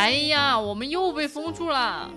[0.00, 2.10] 哎呀，我们又被封住了，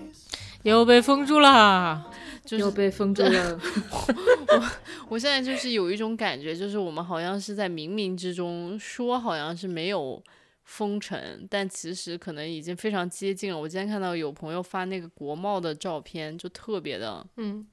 [0.62, 2.10] 又被封住了，
[2.42, 3.60] 就是被封住了。
[4.48, 4.62] 我
[5.10, 10.22] 我现在就是有一种感觉，就是我们好像是在冥冥之中说好像是没有
[10.62, 13.60] 封城，但其实可能已经非常接近了。
[13.60, 17.66] 我今天看到有朋友发那个国贸的照片，就特别的嗯，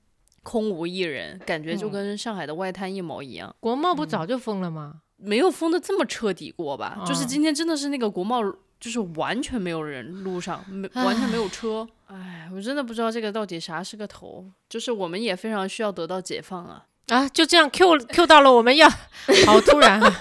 [0.44, 3.56] 空无一人，感觉就跟上海的外滩一毛一样。
[3.62, 5.04] 国贸不早就封了吗？
[5.16, 7.02] 没有封的这么彻底过吧？
[7.08, 8.42] 就是哦今天真的是那个国贸，
[8.82, 11.88] 就是完全没有人，路上没完全没有车。
[12.08, 14.44] 哎，我真的不知道这个到底啥是个头。
[14.68, 16.86] 就是我们也非常需要得到解放啊！
[17.10, 18.90] 啊，就这样 Q Q 到了我们要，
[19.46, 20.20] 好突然、啊，好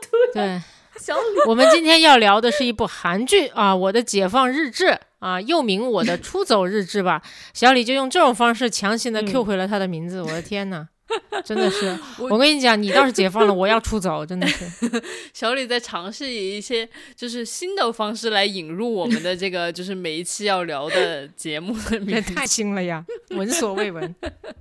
[0.00, 0.60] 突然。
[0.60, 1.14] 对，小
[1.46, 4.86] 我们今天要聊的是一部韩剧啊，《我的解放日志》
[5.18, 7.20] 啊，又名《我的出走日志》吧。
[7.52, 10.88] 小李就用这种方式强行的 Q 回了他的名字，我的天呐！
[11.44, 14.64] 真的是，我我跟你讲，你倒是解放了，我要出走，真的是。
[15.32, 22.34] 小李在尝试以一些就是新的方式来引入我们的这个就是每一期要聊的节目的也名字。
[22.34, 24.14] 太新了呀，闻所未闻。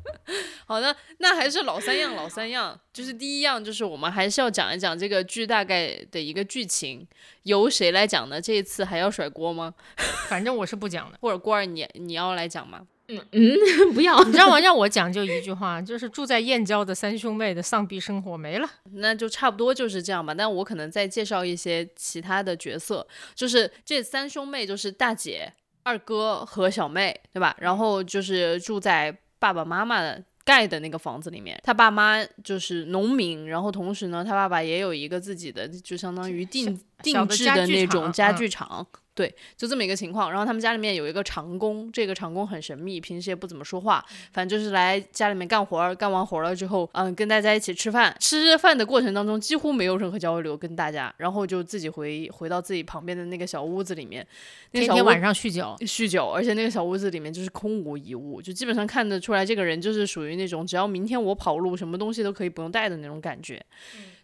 [0.67, 7.07] 好的，那还是老三样，老三样，就是第一样，就是我们还是要讲一讲这个剧大概的一个剧情，
[7.43, 8.39] 由谁来讲呢？
[8.39, 9.73] 这一次还要甩锅吗？
[10.27, 11.17] 反正我是不讲的。
[11.21, 12.81] 或者郭二你你要来讲吗？
[13.07, 14.59] 嗯 嗯，不要你知道吗？
[14.59, 18.69] 让我讲就一句话，就是住在燕郊的三兄妹的丧逼生活没了。
[18.93, 20.33] 那就差不多就是这样吧。
[20.33, 27.55] 但我可能再介绍一些其他的角色，就是这三兄妹，就是大姐、二哥和小妹，对吧？
[27.59, 30.23] 然后就是住在爸爸妈妈的。
[30.45, 40.29] 盖的那个房子里面，他爸妈就是农民，然后同时呢，他爸爸也有一个自己的，就相当于定定制的那种家嗯具厂，对，就这么一个情况。
[40.29, 48.15] 然后他们家里面有一个长工，这个长工很神秘，平时也不怎么说话，反正就是来家里面干活儿，干完活儿了之后，嗯，跟大家一起吃饭。
[48.19, 54.27] 吃饭的过程当中几乎没有任何交流跟大家，然后就自己回回到自己旁边的那个小屋子里面，
[54.71, 63.63] 那个小天天晚上酗酒，酗酒，而且那个小屋子里面就是空无一物，就基本上看得出来这个人就是属于那种只要明天我跑路，什么东西都可以不用带的那种感觉。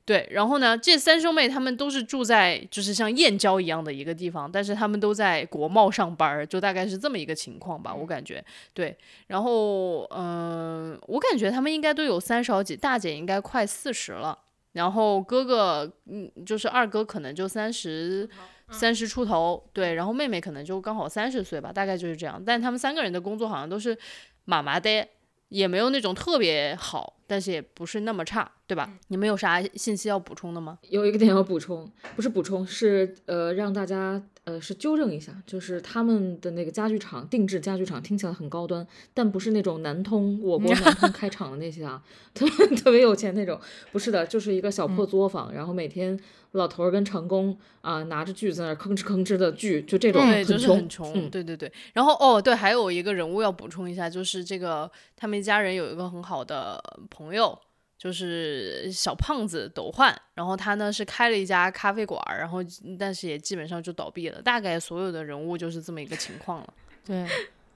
[0.06, 8.44] 对，然后呢，这三兄妹他们都是住在就是像燕郊一样的一个地方，但是他们都在国贸上班儿，就大概是这么一个情况吧，我感觉。
[8.74, 8.98] 对，
[9.28, 14.38] 然后嗯、我感觉他们应该都有三十好几，大姐应该快四十了，
[14.74, 18.30] 然后哥哥嗯，就是二哥可能就三十。
[18.74, 22.42] 三十出头，对，然后妹妹可能就刚好三十岁吧，大概就是这样。
[22.46, 23.98] 但他们三个人的工作好像都是
[24.46, 25.06] 麻麻的，
[25.50, 28.92] 也没有那种特别好，但是也不是那么差，对吧？
[29.08, 30.78] 你们有啥信息要补充的吗？
[30.90, 42.04] 有一个点要补充，不是补充，是呃让大家呃是纠正一下，就是他们的那个家具厂定制家具厂听起来很高端，但不是那种南通我国南通开厂的那些啊，
[42.34, 43.58] 特别 特别有钱那种，
[43.94, 46.20] 不是的，就是一个小破作坊，然后每天
[46.52, 51.72] 老头儿跟长工啊、拿着锯在那儿吭哧吭哧的锯，就这种对，很就是，很穷，嗯对对对。
[51.94, 57.60] 然后哦，对，还有一个人物要补充一下，就是这个他们一家人有一个很好的朋友，
[57.98, 62.60] 就是小胖子斗焕，然后他呢是开了一家咖啡馆，然后
[62.98, 64.42] 但是也基本上就倒闭了。
[64.42, 66.74] 大概所有的人物就是这么一个情况了。
[67.06, 67.28] 对，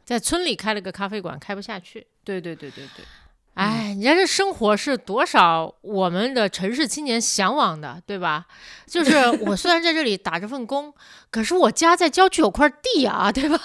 [0.03, 2.07] 在村里开了个咖啡馆，开不下去。
[2.23, 3.05] 对对对对对，
[3.55, 8.45] 哎，你看这生活是多少我们的城市青年向往的，对吧？
[8.85, 10.93] 就是我虽然在这里打着份工，
[11.31, 13.57] 可是我家在郊区有块地啊， 对吧？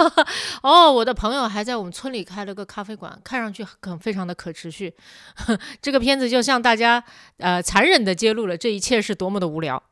[0.63, 4.95] 哦，我的朋友还在我们村里开了个咖啡馆，看上去很非常的可持续。
[5.83, 7.03] 这个片子就向大家
[7.39, 9.83] 呃残忍的揭露了这一切是多么的无聊。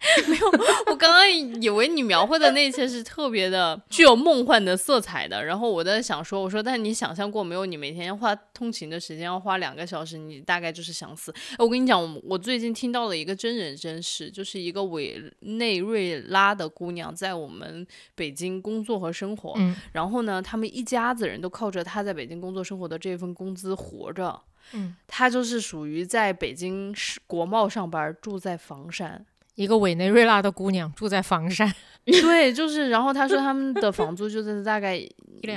[0.90, 7.66] 我刚刚以为你描绘的那些是特别的具有梦幻的色彩的，然后我在想说，我说，但你想象过没有？
[7.66, 11.32] 你每天花通勤的时间要花两个小时，你大概就是想死。
[11.52, 24.40] 哎我跟你讲，我我最近听到了一个真人真事，就是一个委内瑞拉的姑娘在我们北京工作和生活，嗯然后呢，他们一家子人都靠着她在北京工作生活的这份工资活着。
[24.72, 29.26] 嗯，她就是属于在北京市国贸上班，住在房山。
[29.58, 31.68] 一个委内瑞拉的姑娘住在房山，
[32.06, 35.04] 对，就是，然后他说他们的房租就是大概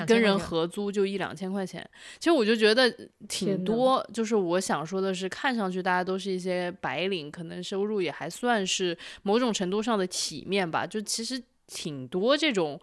[0.08, 1.88] 跟人合租就一两千块钱，
[2.18, 2.92] 其实我就觉得
[3.30, 4.04] 挺多。
[4.12, 10.84] 就是我想说的是，看上去大家都是一些白领，可能收入也还算是某种程度上的体面吧。
[10.84, 12.82] 就其实挺多这种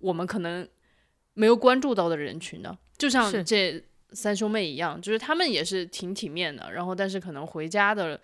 [0.00, 0.66] 我们可能
[1.34, 3.80] 没有关注到的人群的，就像这
[4.10, 8.20] 三兄妹一样，就是他们也是挺体面的，然后但是可能回家的，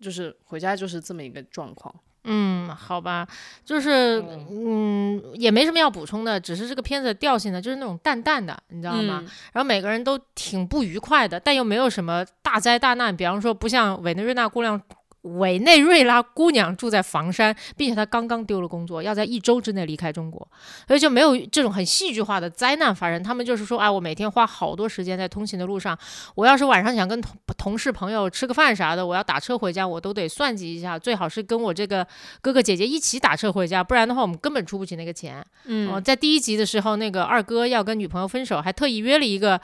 [0.00, 1.94] 就是回家就是这么一个状况。
[2.24, 3.26] 嗯，好吧，
[3.64, 9.22] 就是嗯，也没什么要补充的，只是这个片子的调性呢，就是那种淡淡的，你知道吗？
[9.24, 14.80] 嗯然后每个人都挺不愉快的，但又没有什么大灾大难，比方说不像委内瑞拉姑娘。
[15.22, 20.46] 委内瑞拉姑娘住在房山，并且她刚刚丢了工作，要在一周之内离开中国，
[20.86, 23.22] 所以就没有这种很戏剧化的灾难发生。
[23.22, 25.98] 他们就是说，哎，我每天花好多时间在通勤的路上，
[26.34, 32.06] 我要是晚上想跟同同事朋友吃个饭啥的，我要打车回家，我都得算计一下，最好是跟我这个
[32.40, 35.44] 哥哥姐姐一起打车回家，不然的话我们根本出不起那个钱。
[35.64, 39.60] 嗯哦，在第一集的时候，那个二哥要跟女朋友分手，还特意约了一个。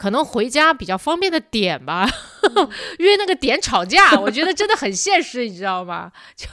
[0.00, 2.08] 可能回家比较方便的点吧，
[2.98, 6.10] 约那个点吵架， 我觉得真的很现实，你知道吗？
[6.34, 6.48] 就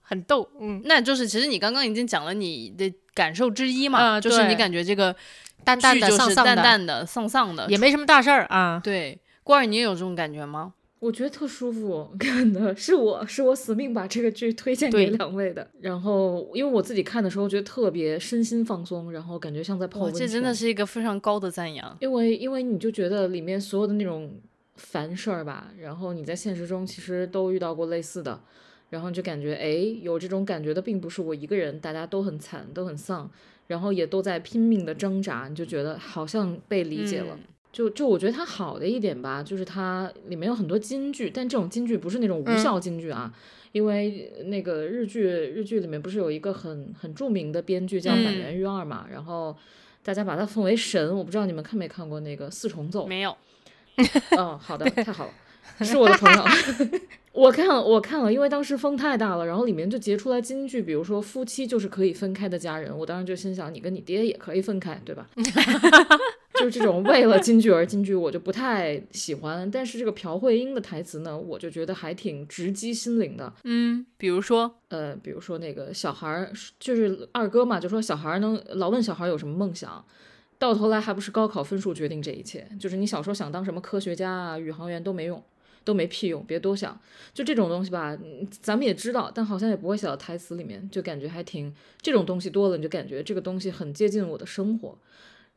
[0.00, 5.14] 很逗，嗯，那就是其实你刚刚已经讲了你的感受之一嘛，啊就是你感觉这个
[5.62, 8.80] 淡淡的、丧丧的，淡的、丧丧的，也没什么大事儿啊。
[8.82, 9.20] 对。
[9.42, 10.72] 郭儿，你也有这种感觉吗？
[11.06, 15.66] 我觉得特舒服， 看的是我是我死命把这个剧推荐给对两位的。
[15.80, 20.26] 然后因为我自己看的时候觉得特别身心放松，然后感觉像在泡，温泉。
[20.26, 21.96] 这真的是一个非常高的赞扬。
[22.00, 24.32] 因为因为你就觉得里面所有的那种
[24.74, 28.40] 烦事儿吧，然后你在现实中其实都遇到过类似的，
[28.90, 33.30] 然后就感觉哎，有这种感觉的并不是我一个人，大家都很惨，都很丧，
[33.68, 37.34] 然后也都在拼命的挣扎，你就觉得好像被理解了。
[37.34, 37.44] 嗯
[37.76, 43.30] 就就我觉得它好的一点吧，就是它里面有很多金句，但这种金句不是那种无效金句啊，
[43.72, 49.54] 因为那个日剧日剧里面不是有一个很很著名的编剧叫板嗯垣裕二嘛，然后
[50.02, 53.06] 大家把他奉为神，我不知道你们看没看过那个四重奏？
[53.06, 53.36] 没有，
[54.38, 56.44] 嗯，好的，太好了，是我的朋友。
[57.36, 65.28] 我看了，我看了，因为当时风太大了，然后里面就截出来金句，比如说夫妻就是可以分开的家人，我当时就心想，你跟你爹也可以分开，对吧？
[66.58, 69.70] 就是这种为了京剧而京剧，我就不太喜欢。
[69.70, 73.52] 但是这个朴慧英的台词呢，我就觉得还挺直击心灵的。
[73.64, 76.50] 嗯，比如说，呃，比如说那个小孩儿，
[76.80, 80.04] 就是二哥嘛，就说小孩儿能老问小孩儿有什么梦想，
[80.58, 82.66] 到头来还不是高考分数决定这一切。
[82.80, 85.42] 就是你小时候想当什么科学家啊、宇航员都没用，
[85.84, 86.98] 都没屁用，别多想。
[87.34, 94.96] 就这种东西吧，嗯咱们也知道，但好像也不会写到台词里面，就感觉还挺这种东西多了，你就感觉这个东西很接近我的生活。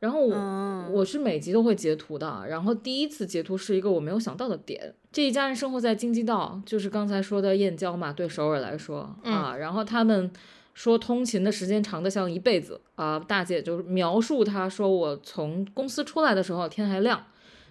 [0.00, 4.92] 然后我、嗯我是每集都会截图的，然后第一次截图是一个我没有想到的点。
[5.12, 10.28] 这一家人生活在京畿道，就是刚才说的燕郊嘛，对首尔来说、啊，然后他们
[10.74, 13.18] 说通勤的时间长的像一辈子啊。
[13.20, 17.26] 大姐就是描述她说，我从公司出来的时候天还亮，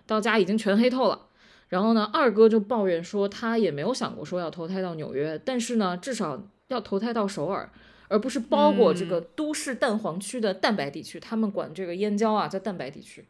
[0.05, 1.27] 到家已经全黑透了。
[1.67, 7.69] 然后呢，二哥就抱怨说，他也没有想过说要投胎到纽约，但是呢，至少要投胎到首尔，
[8.09, 11.17] 而不是包裹这个都市蛋黄区的蛋白地区。
[11.17, 13.23] 他们管这个燕郊啊叫蛋白地区。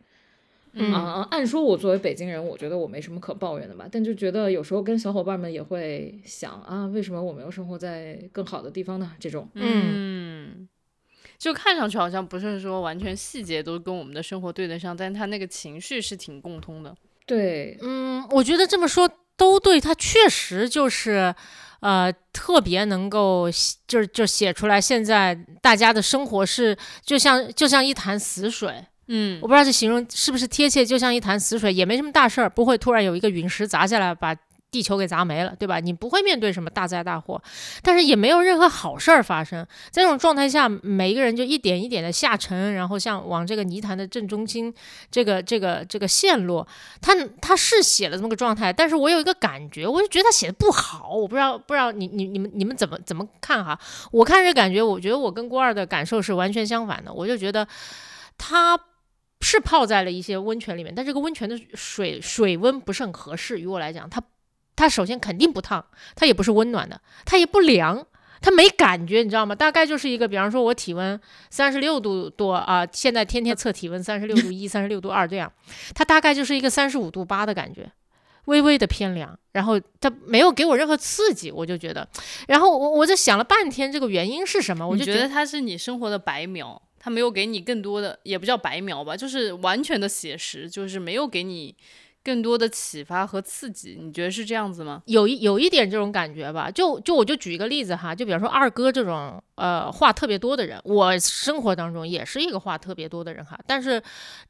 [0.73, 9.11] 嗯啊，按说我作为北京人，我觉得我没什么可抱怨的吧，但就觉得有时候跟小伙伴们也会想啊，为什么我没有生活在更好的地方呢？
[9.19, 10.69] 这种，嗯，
[11.39, 16.95] 就看上去好像不是说完全细节都跟我们的生活对得上，但他那个情绪是挺共通的。
[17.25, 21.33] 对，嗯，我觉得这么说都对，他确实就是，
[21.81, 29.39] 呃，特别能够写就是就写出来现在大家的生活是就像就像一潭死水，嗯。
[29.41, 34.35] 我不知道这形容是不是贴切，就像一潭死水，也没什么大事儿，不会突然有一个陨石砸下来把
[34.71, 35.79] 地球给砸没了，对吧？
[35.79, 37.41] 你不会面对什么大灾大祸，
[37.81, 39.65] 但是也没有任何好事儿发生。
[39.89, 44.73] 在这种状态下，每一个人就一点一点的下沉，然后像往这个泥潭的正中心
[45.09, 46.67] 这个这个这个陷落。
[47.01, 53.79] 他他是写了这么个状态，但是我有一个感觉，我就觉得他写的不好，我不知道不知道你你你们你们怎么怎么看哈？
[54.11, 57.67] 我看这感觉，我觉得我跟郭二的感受是完全相反的，我就觉得
[58.37, 58.79] 他。
[59.41, 64.21] 是泡在了一些温泉里面，但这个温泉的水水温不是很合适于我来讲，它
[64.79, 68.07] 它首先肯定不烫，它也不是温暖的，它也不凉，
[68.39, 69.53] 它没感觉，你知道吗？
[69.53, 71.19] 大概就是一个，比方说我体温
[71.49, 75.51] 三十六度多啊、现在天天测体温三十六度一、三十六度二这样，
[75.93, 77.91] 它大概就是一个三十五度八的感觉。
[78.45, 82.07] 微微的偏凉，然后它没有给我任何刺激，我就觉得，
[82.47, 84.87] 然后我我就想了半天，这个原因是什么？
[84.87, 91.75] 我就觉得它是你生活的白描，它没有给你更多的，也不叫白描吧，就是完全的写实，就是没有给你
[92.29, 93.97] 更多的启发和刺激。
[93.99, 95.01] 你觉得是这样子吗？
[95.07, 103.59] 有一有一点这种感觉吧，就就我就举一个例子哈，就比方说二哥这种呃话特别多的人，我生活当中也是一个话特别多的人哈。
[103.67, 104.01] 但是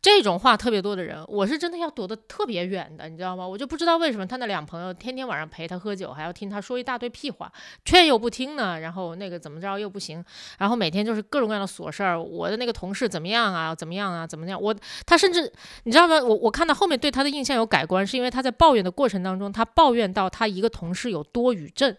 [0.01, 3.47] 这种话特别多的人，我是真的要躲得特别远的，你知道吗？
[3.47, 7.51] 我就不知道为什么他那两朋友天天晚上陪他喝酒，还要听他说一大堆屁话，
[7.83, 10.23] 劝又不听呢，然后那个怎么着又不行，
[10.59, 12.21] 然后每天就是各种各样的琐事儿。
[12.21, 13.73] 我的那个同事怎么样啊？
[13.73, 14.27] 怎么样啊？
[14.27, 14.61] 怎么样？
[14.61, 14.75] 我
[15.05, 15.51] 他甚至
[15.85, 16.19] 你知道吗？
[16.21, 21.95] 我我看到后面对他的印象有改观，是因为他在抱怨的过程当中，他抱怨到他一个同事有多语症。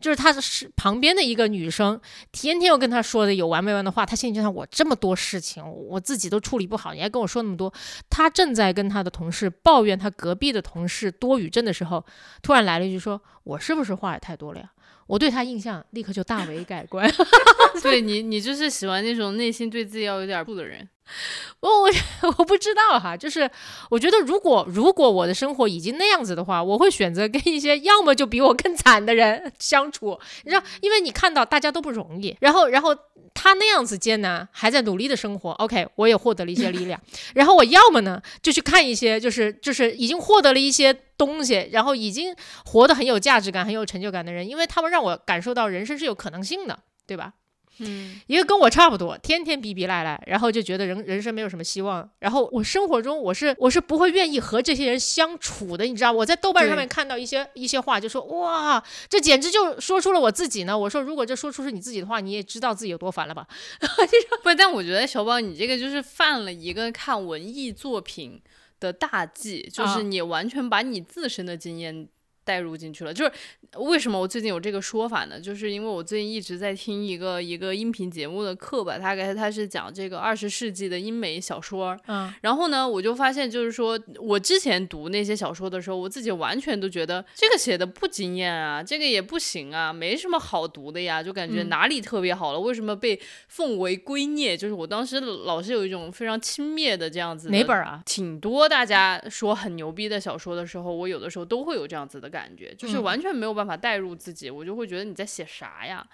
[0.00, 2.00] 就是他是旁边的一个女生，
[2.32, 7.72] 天天又跟他说的有完没完的话，他心里就想：我这么多事情，我自己都处理不好，你还跟我说那么多。
[8.10, 12.04] 他正在跟他的同事抱怨他隔壁的同事多语症的时候，
[12.42, 14.70] 突然来了一句说：“我是不是话也太多了呀？”
[15.06, 17.10] 我对他印象立刻就大为改观。
[17.82, 20.88] 对你，你就是喜欢那种内心对自己要有点数的人。
[21.60, 21.90] 我我
[22.38, 23.50] 我不知道哈，就是
[23.90, 32.96] 我觉得如果如果我的生活已经那样子的话，我会选择跟一些要么就比我更惨的人 相处，你知道，因为你看到大家都不容易，然后然后
[33.34, 37.00] 他那样子艰难还在努力的生活，OK，我也获得了一些力量，
[37.34, 42.34] 然后我要么呢就去看一些就是就是已经获得了一些东西，然后已经
[42.64, 47.34] 活得很有价值感、很有成就感的人，因为他们让我感受到人生是有可能性的，对吧？
[47.78, 52.08] 嗯，一个跟我差不多，天天逼逼赖赖，然后就觉得人人生没有什么希望。
[52.20, 56.12] 然后我生活中我是我是不会愿意和这些人相处的，你知道？
[56.12, 60.78] 我在豆瓣上面看到一些一些话，就说哇，这简直就说出了我自己呢。
[60.78, 63.46] 我说如果这说出是你自己的话，你也知道自己有多烦了吧？
[64.44, 68.40] 不，但我觉得小宝你这个就是犯了一个看文艺作品
[68.78, 72.08] 的大忌，就是你完全把你自身的经验。
[72.44, 73.32] 带入进去了，就是
[73.78, 75.40] 为什么我最近有这个说法呢？
[75.40, 94.54] 就是因为我最近一直在听一个一个音频节目的课吧，大概他是讲这个二十世纪的英美小说，嗯，然后呢，我就发现就是说我之前读那些小说的时候，我自己完全都觉得这个写的不惊艳啊，这个也不行啊，没什么好读的呀，就感觉哪里特别好了，为什么被奉为圭臬？
[94.54, 97.48] 就是我当时老是有一种非常轻蔑的这样子。
[97.48, 98.02] 哪本啊？
[98.04, 102.33] 挺多大家说很牛逼的小说的时候，我有的时候都会有这样子的。
[102.34, 106.04] 感觉就是完全没有办法代入自己，我就会觉得你在写啥呀？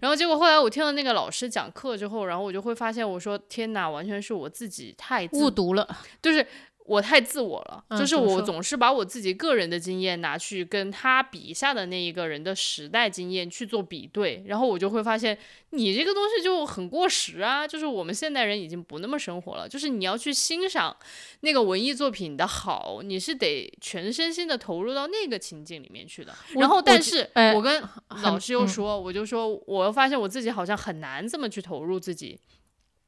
[0.00, 5.88] 然后结果后来我听了那个老师讲课之后，然后我就会发现，我说天哪，完全是我自己太误读了，
[6.20, 6.44] 就是。
[6.88, 15.36] 我太自我了，就是我总是把我自己个人的经验拿去跟他笔下的那一个人的时代经验去做比对，然后我就会发现
[15.70, 17.68] 你这个东西就很过时啊！
[17.68, 20.96] 就是我们现代人已经不那么生活了，就是你要去欣赏
[21.40, 26.34] 那个文艺作品的好，你是得全身心的投入到那个情境里面去的。
[26.54, 27.82] 然后，但是我跟
[28.22, 32.38] 老师又说，我就说，我又发现我自己好像很难这么去投入自己。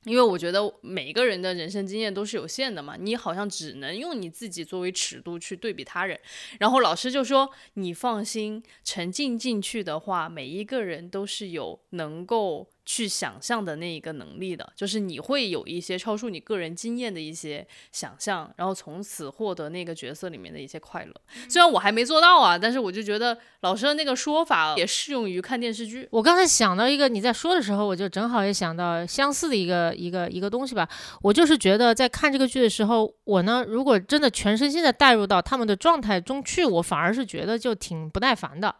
[0.04, 6.18] 因为我觉得每一个人的人生经验都是有限的嘛，你好像只能用你自己作为尺度去对比他人。
[6.58, 21.14] 然后老师就说：“你放心，沉浸进去的话，每一个人都是有能够。”去想象的那一个能力的，就是你会有一些超出你个人经验的一些想象，然后从此获得那个角色里面的一些快乐。
[21.48, 26.08] 虽然我还没做到啊，但是我就觉得老师的那个说法也适用于看电视剧。
[26.10, 30.88] 我刚才想到一个，你在说的时候，我就正好也想到相似的一个一个一个东西吧。
[31.22, 38.74] 我就是觉得在看这个剧的时候，我呢如果真的全身心的带入到他们的状态中去，我反而是觉得就挺不耐烦的，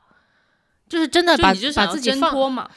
[0.88, 2.68] 就是真的把把自己放嘛。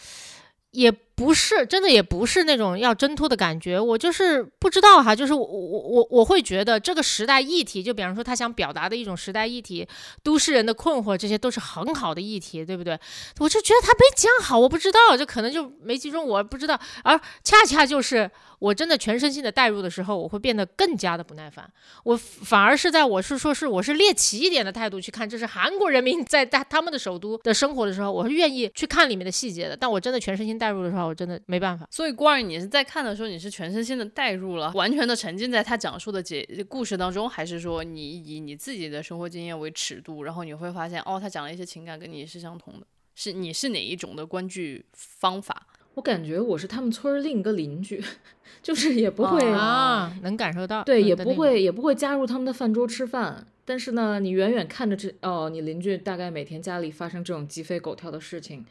[0.73, 3.79] 也不是真的，也不是那种要挣脱的感觉。
[3.79, 9.87] 我就是不知道哈，就是我我我我会觉得这个时代议题，就比方说他想表达的一种时代议题，
[10.23, 12.97] 都市人的困惑，这些都是很好的议题，对不对？
[13.39, 16.79] 我就觉得他没讲好，我不知道，就可能就没集中，我不知道。
[17.03, 21.69] 而恰恰就是我真的全身心的带入的时候，我会变得更加的不耐烦。
[22.05, 29.77] 我反而是在我是说是我是猎奇一点的态度去看，这是韩国人民在在他们的首都的生活的时候，我是愿意去看里面的细节的。
[29.77, 30.53] 但我真的全身心。
[30.53, 31.87] 带入的时候，我真的没办法。
[31.91, 45.67] 所以，关儿，你是在看的时候，你是全身心的带入了，完全的沉浸在他讲述的解故事当中，还是说你以你自己的生活经验为尺度，然后你会发现，哦，他讲了一些情感跟你是相同的，是你是哪一种的观剧方法？
[45.95, 48.03] 我感觉我是他们村另一个邻居，
[48.63, 58.65] 就是也不会啊，能感受到，对，也不会也不会加入他们的饭桌吃饭，但是呢，你远远看着这哦，你邻居大概每天家里发生这种鸡飞狗跳的事情。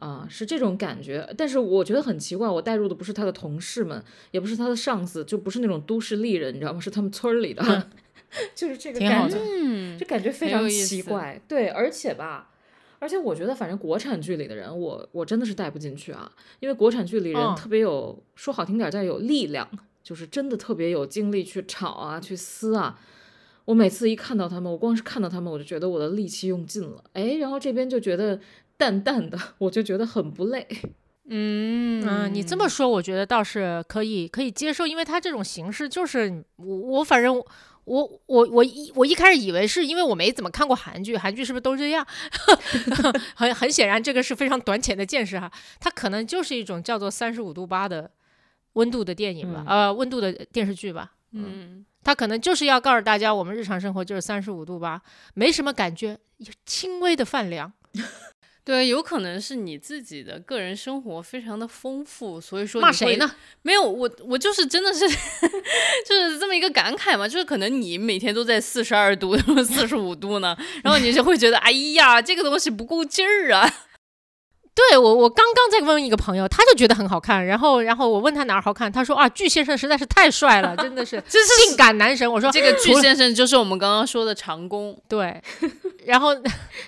[0.00, 6.80] 啊，是这种感觉，但是我觉得很奇怪，我带入的不是他的同事们，也不是他的上司，就不是那种都市丽人，你知道吗？
[6.80, 7.62] 是他们村里的，
[8.56, 9.36] 就是这个感觉，
[9.98, 11.38] 就感觉非常奇怪。
[11.46, 12.50] 对，而且吧，
[12.98, 19.68] 而且我觉得，反正国产剧里的人，我我真的是带不进去啊，因为国产剧里人特别有，说好听点叫有力量，
[20.02, 22.98] 就是真的特别有精力去吵啊，去撕啊。
[23.66, 28.40] 我每次一看到他们，我光是看到他们，我就觉得我的力气用尽了，哎，然后这边就觉得。
[28.80, 30.66] 淡淡的， 我就觉得很不累。
[31.32, 37.36] 嗯嗯，你这么说，我觉得倒是可以可以接受，因为它这种形式就是我我反正
[37.84, 42.04] 我我我一我一开始以为是因为我没怎么看过韩剧，韩剧是不是都这样？
[43.36, 45.52] 很很显然，这个是非常短浅的见识哈。
[45.78, 48.10] 它可能就是一种叫做三十五度八的
[48.72, 51.12] 温度的电影吧，呃，温度的电视剧吧。
[51.32, 55.00] 嗯，它可能就是要告诉大家，我们日常生活就是三十五度八，
[55.34, 56.18] 没什么感觉，
[56.66, 57.72] 轻微的泛凉。
[58.62, 63.30] 对，有可能是你自己的个人生活非常的丰富，所以说骂谁呢？
[63.62, 65.08] 没有，我我就是真的是，
[66.06, 73.68] 就是这么一个感慨嘛，就是可能你每天都在四十二度、四十五度呢，然后你就会觉得， 哎呀，这个东西不够劲儿啊。
[74.72, 82.30] 对我，我刚刚在问一个朋友，他就觉得很好看，然后，然后我问他哪儿好看，他说啊，巨先生实在是太帅了，真的是这是性感男神。
[82.30, 85.42] 我说这个巨先生就是我们刚刚说的长工，对，
[86.06, 86.30] 然后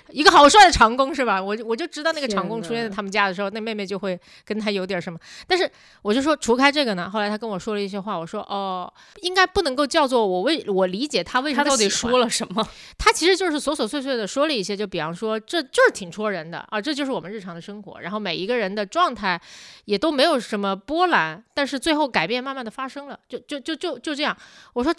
[0.09, 1.41] 一个好帅的长工是吧？
[1.41, 5.19] 我就我就知道那个长工出现在他们家的时候，那妹妹就会跟他有点什么。
[5.47, 5.69] 但是
[6.01, 8.91] 我就说，除开这个呢，后来他跟我说了一些话，我说哦，
[9.21, 12.67] 应该不能够叫做我为我理解他为什么他到底说了什么？
[12.97, 19.39] 他其实就是琐琐碎碎的说了一些，就比方说，这就是挺戳人的啊，这就是我们日常的生活，然后每一个人的状态
[19.85, 24.35] 也都没有什么波澜，但是最后改变慢慢的发生了，就就就就就这样。
[24.73, 24.93] 我说。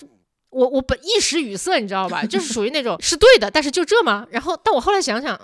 [0.55, 2.25] 我我本一时语塞，你知道吧？
[2.25, 4.27] 就是属于那种 是对的，但是就这吗？
[4.31, 5.39] 然后，但我后来想想，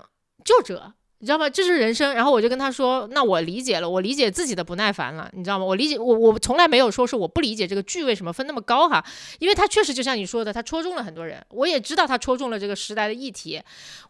[0.45, 0.75] 就这，
[1.19, 1.51] 你知道吗？
[1.51, 2.15] 这是人生。
[2.15, 5.65] 然后我就跟他说，那我理解了，我理解自己的不耐烦了，你知道吗？
[5.65, 9.05] 我理解，我我从来没有说是我不理解这个剧为什么分那么高哈，
[9.41, 11.45] 因为他确实就像你说的，他戳中了很多人。
[11.51, 13.61] 我也知道他戳中了这个时代的议题。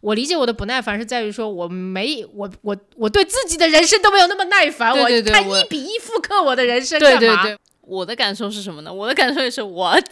[0.01, 7.43] 我理解我的不耐烦是在于说，我没我我我对自己的人生都没有那么耐烦，对对对我看一比一复刻我的人生对干嘛？
[7.43, 8.93] 对对，我的感受是什么呢？
[8.93, 10.05] 我的感受也是 what，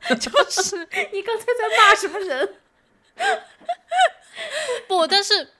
[0.18, 0.76] 就是
[1.12, 2.54] 你刚才在骂什么人？
[4.86, 5.50] 不，但是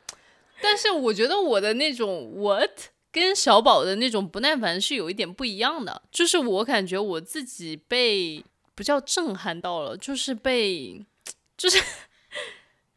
[0.61, 2.71] 但是我觉得我的那种 what
[3.11, 11.05] 跟小宝的那种不耐烦是有一点不一样的，就是我感觉我自己被不叫震撼到了，就是被
[11.57, 11.83] 就是。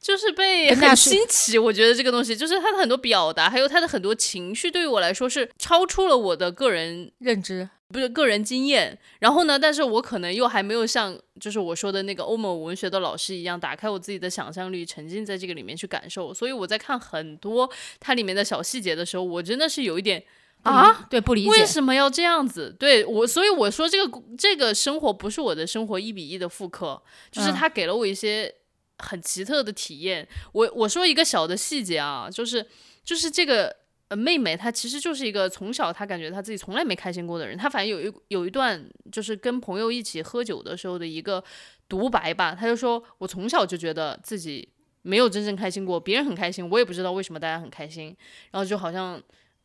[0.01, 16.33] 就是被很新奇，我觉得这个东西就是他的很多表达，还有他的很多情绪，对于我来说是超出了我的个人认知不是个人经验，然后呢，但是我可能又还没有像就是我说的那个欧盟文学的老师一样，打开我自己的想象力，沉浸在这个里面去感受。
[16.33, 20.23] 所以我在看很多它里面的小细节的时候，我真的是有一点
[20.63, 21.65] 啊，对不理解为。
[21.65, 22.73] 什么要这样子？
[22.79, 28.55] 对我，所以我说这个这个生活不是我的生活一比一的复刻，就是嗯他给了我一些
[29.01, 30.27] 很奇特的体验。
[30.53, 32.65] 我我说一个小的细节啊，就是
[33.03, 33.81] 就是这个。
[34.11, 37.57] 呃，妹妹她其实就是一个从小她感觉她自己从来没开心过的人。
[37.57, 41.41] 她反正有一有一段就是跟朋友一起喝酒的时候的一个
[41.87, 44.67] 独白吧，她就说：“我从小就觉得自己
[45.03, 48.13] 没有真正开心过，别人很开心，我也不知道为什么大家很开心，
[48.51, 49.17] 然后就好像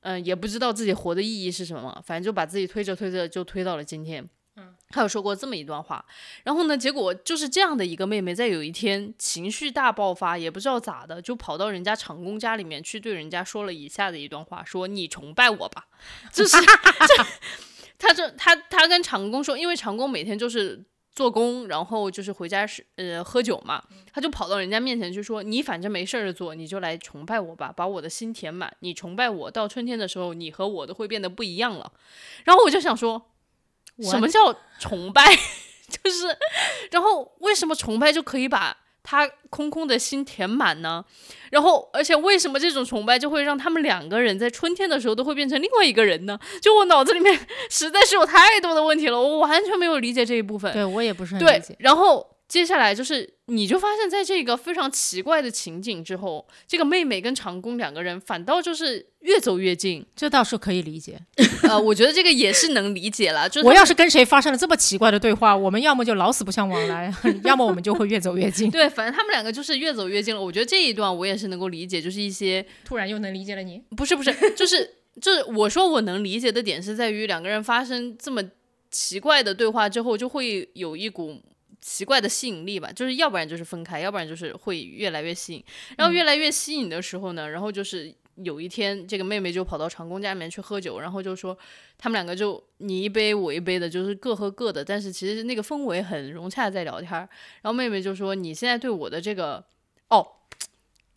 [0.02, 4.24] 嗯、也不知道自己活的意义是什么，反正就把自己推着推着就推到了今天。
[4.88, 6.04] 他有说过这么一段话，
[6.44, 15.86] 然后呢，结果就是这样的一个妹妹，在有一天情绪大爆发，也不知道咋的，就跑到人家长工家里面去对人家说了以下的一段话，说你崇拜我吧，
[16.32, 17.24] 就是 这，
[17.98, 31.92] 他这他他跟长工说，因为长工每天就是做工，然后就是回家是呃喝酒嘛，他就跑到人家面前去说，你反正没事儿做，你就来崇拜我吧，把我的心填满，你崇拜我，到春天的时候，你和我都会变得不一样了。
[32.44, 33.30] 然后我就想说，
[34.02, 35.22] 什么叫崇拜？
[35.88, 36.26] 就是，
[36.90, 41.04] 然后为什么崇拜就可以把他空空的心填满呢？
[41.52, 46.36] 然后，而且为什么这种崇拜就会让他们两个人在春天的时候都会变成另外一个人呢？
[46.60, 47.38] 就我脑子里面
[47.70, 50.72] 实在是有太多的问题了，我完全没有理解这一部分。
[50.72, 60.06] 对我也不是很理对解。，然后接下来就是，你就发现在这个非常奇怪的情景之后，这个妹妹跟长工两个人反倒就是越走越近。
[60.14, 61.18] 这倒是可以理解。
[61.68, 68.70] 呃，我觉得这个也是能理解了，就是我要是跟谁发生了这么奇怪的对话，我们要么就老死不相往来， 要么我们就会越走越近。
[68.70, 70.40] 对，反正他们两个就是越走越近了。
[70.40, 73.82] 我觉得这一段我也是能够理解，就是一些突然又能理解了你。
[73.96, 74.88] 不是不是，就是
[75.20, 78.40] 就是我说我能理解的点是在于两个人发生这么
[78.90, 81.40] 奇怪的对话之后，就会有一股
[81.80, 85.64] 奇怪的吸引力吧，就是要不然就是分开，要不然就是会越来越吸引。
[85.96, 91.56] 然后越来越吸引的时候呢，然后就是有一天这个妹妹就跑到长工家里面去喝酒，然后就说
[91.96, 97.10] 他们两个就你一杯我一杯的，就是各喝各的，但是其实那个氛围很融洽，在聊天。
[97.10, 97.28] 然
[97.64, 99.64] 后妹妹就说你现在对我的这个
[100.08, 100.26] 哦，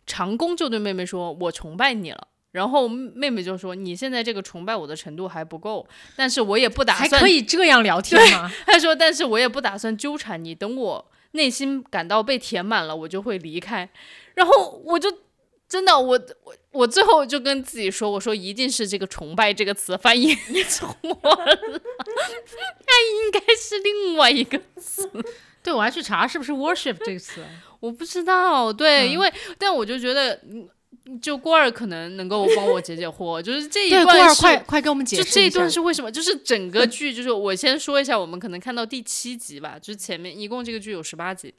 [0.06, 2.28] 长工就对妹妹说我崇拜你了。
[2.52, 5.86] 然后妹妹就说：“你现在这个崇拜我的程度还不够，
[6.16, 8.50] 但是我也不打算还可以这样聊天吗？
[8.66, 13.88] 她说：“但是我也不打算纠缠你，等我内心感到被填满了，我就会离开。”
[14.34, 15.08] 然后我就
[15.68, 20.34] 真的，我我我最后就跟自己说，我说一定是这个“崇拜”这个词翻译
[20.68, 25.08] 错了，它应该是另外一个词。
[25.62, 27.44] 对，我还去查是不是 worship 这个词，
[27.80, 28.72] 我不知道。
[28.72, 30.66] 对，嗯因为但我就觉得，嗯
[31.18, 36.10] 就郭二可能能够帮我解解惑，就是这一段是快快给我们解就这一段是为什么？
[36.12, 41.54] 就是整个剧，就是我先说一下，我们可能看到第七集吧，就是前面一共这个剧有十八集，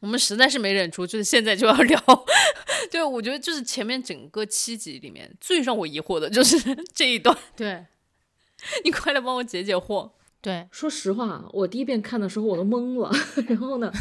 [0.00, 2.02] 我们实在是没忍住，就是现在就要聊。
[2.90, 6.56] 对，我觉得就是前面整个七集里面最让我疑惑的就是
[6.94, 7.84] 这一段，对
[8.84, 10.10] 你快来帮我解解惑。
[10.40, 13.10] 对，说实话，我第一遍看的时候我都懵了，
[13.48, 13.92] 然后呢，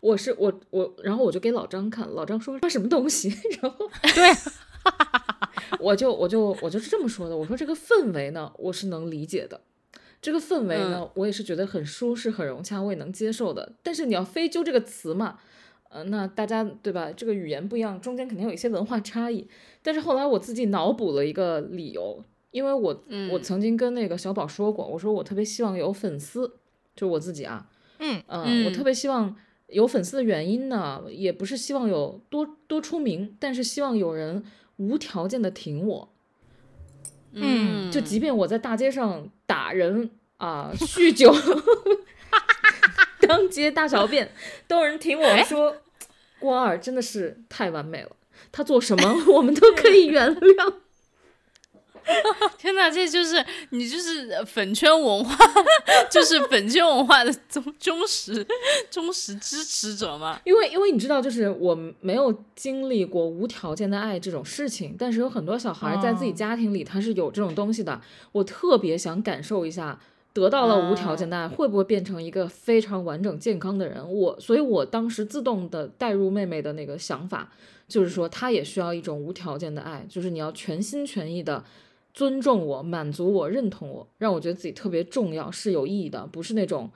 [0.00, 3.28] 我是我我，然后我就给老张看，老张说这什么东西，
[3.60, 4.30] 然后对，
[5.78, 9.60] 我就我就我就是这么说的，我说这个氛围呢，我是能理解的，
[10.22, 13.74] 这个氛围呢，我也是觉得很舒适、很融洽，我也能接受的。
[13.82, 15.38] 但是你要非揪这个词嘛，
[15.90, 17.12] 呃，那大家对吧？
[17.12, 19.46] 这个语言不一样，中间肯定有一些文化差异。
[19.82, 22.24] 但是后来我自己脑补了一个理由，
[22.56, 26.54] 因为我、我曾经跟那个小宝说过，我说我特别希望有粉丝，
[26.94, 28.64] 就我自己啊，嗯呃，嗯。
[28.64, 34.42] 我特别希望有粉丝的原因呢，也不是希望有多多出名，但是希望有人
[34.78, 36.14] 无条件的挺我，
[37.32, 37.92] 嗯。
[37.92, 41.34] 就即便我在大街上打人啊、酗酒、
[43.20, 44.32] 当街大小便，
[44.66, 45.76] 都有人挺我说，
[46.40, 48.16] 郭二真的是太完美了，
[48.50, 50.74] 他做什么我们都可以原谅。
[52.56, 55.36] 天哪，这就是你就是呃粉圈文化，
[56.10, 58.46] 就是粉圈文化的忠忠实
[58.90, 60.40] 忠实支持者嘛。
[60.44, 68.00] 因为因为你知道，就是我没有经历过无条件的爱这种事情，但是有很多小孩在自己哦家庭里他是有这种东西的。
[68.32, 69.98] 我特别想感受一下，
[70.32, 74.12] 得到了无条件的爱，会不会变成一个非常完整健康的人？
[74.12, 77.50] 我所以，我当时自动的带入妹妹的那个想法，
[77.88, 81.64] 就是说她也需要一种无条件的爱，就是你要全心全意的。
[82.16, 86.90] 尊重我，满足我，认同我，让我觉得自己特别重要，是有意义的，不是那种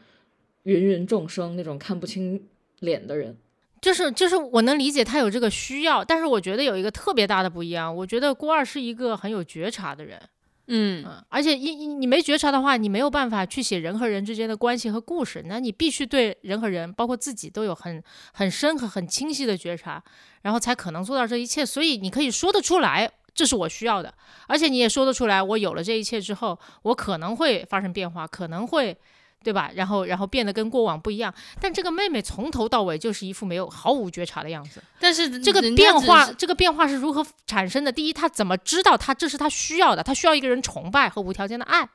[0.63, 3.37] 芸芸众生那种看不清脸的人。
[3.83, 10.19] 就是就是我能理解他有这个需要，但是我觉得有一个特别大的不一样，我觉得郭二是一个很有觉察的人，
[10.69, 18.03] 嗯嗯，而且你你你没觉察的话，你没有办法去写人和人之间的关系和故事，那你必须对人和人，包括自己都有很
[18.33, 20.03] 很深和很清晰的觉察，
[20.43, 21.65] 然后才可能做到这一切。
[21.65, 24.13] 所以你可以说得出来，这是我需要的，
[24.47, 28.97] 而且你也说得出来，我有了这一切之后，我可能会发生变化，可能会。
[29.43, 29.71] 对吧？
[29.75, 31.33] 然后，然后变得跟过往不一样。
[31.59, 34.83] 但这个妹妹从头到尾就是一副没有毫无觉察的样子。
[34.99, 37.91] 但是这个变化，这个变化是如何产生的？
[37.91, 40.03] 第一，她怎么知道她这是她需要的？
[40.03, 41.89] 她需要一个人崇拜和无条件的爱。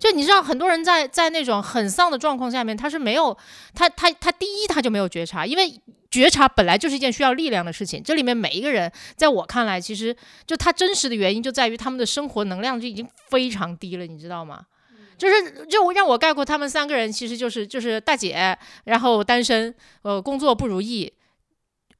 [0.00, 3.38] 就你知道，很多人在在那种很丧的状况下面，他是没有
[3.72, 8.02] 他他他第一他就没有觉察，因为觉察本来就是一件需要力量的事情。
[8.02, 10.14] 这里面每一个人，在我看来，其实
[10.46, 14.64] 就他真实的原因就在于他们的生活能量就已经非常低了，你知道吗？
[15.16, 21.12] 就是就让我概括他们三个人，其实就是就是大姐，然后单身，呃，工作不如意，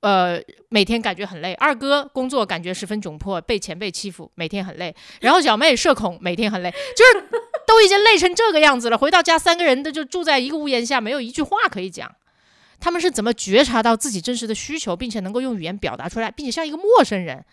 [0.00, 1.52] 呃，每天感觉很累。
[1.54, 4.94] 二哥工作感觉十分窘迫，被前辈欺负，每天很累。
[5.20, 7.28] 然后小妹社恐，每天很累，就是
[7.66, 8.96] 都已经累成这个样子了。
[8.96, 12.10] 回到家，三个人的就住在一个屋檐下，没有一句话可以讲。
[12.80, 17.44] 他们是怎么觉察到自己真实的需求，并且能够用语言表达出来，并且像一个陌生人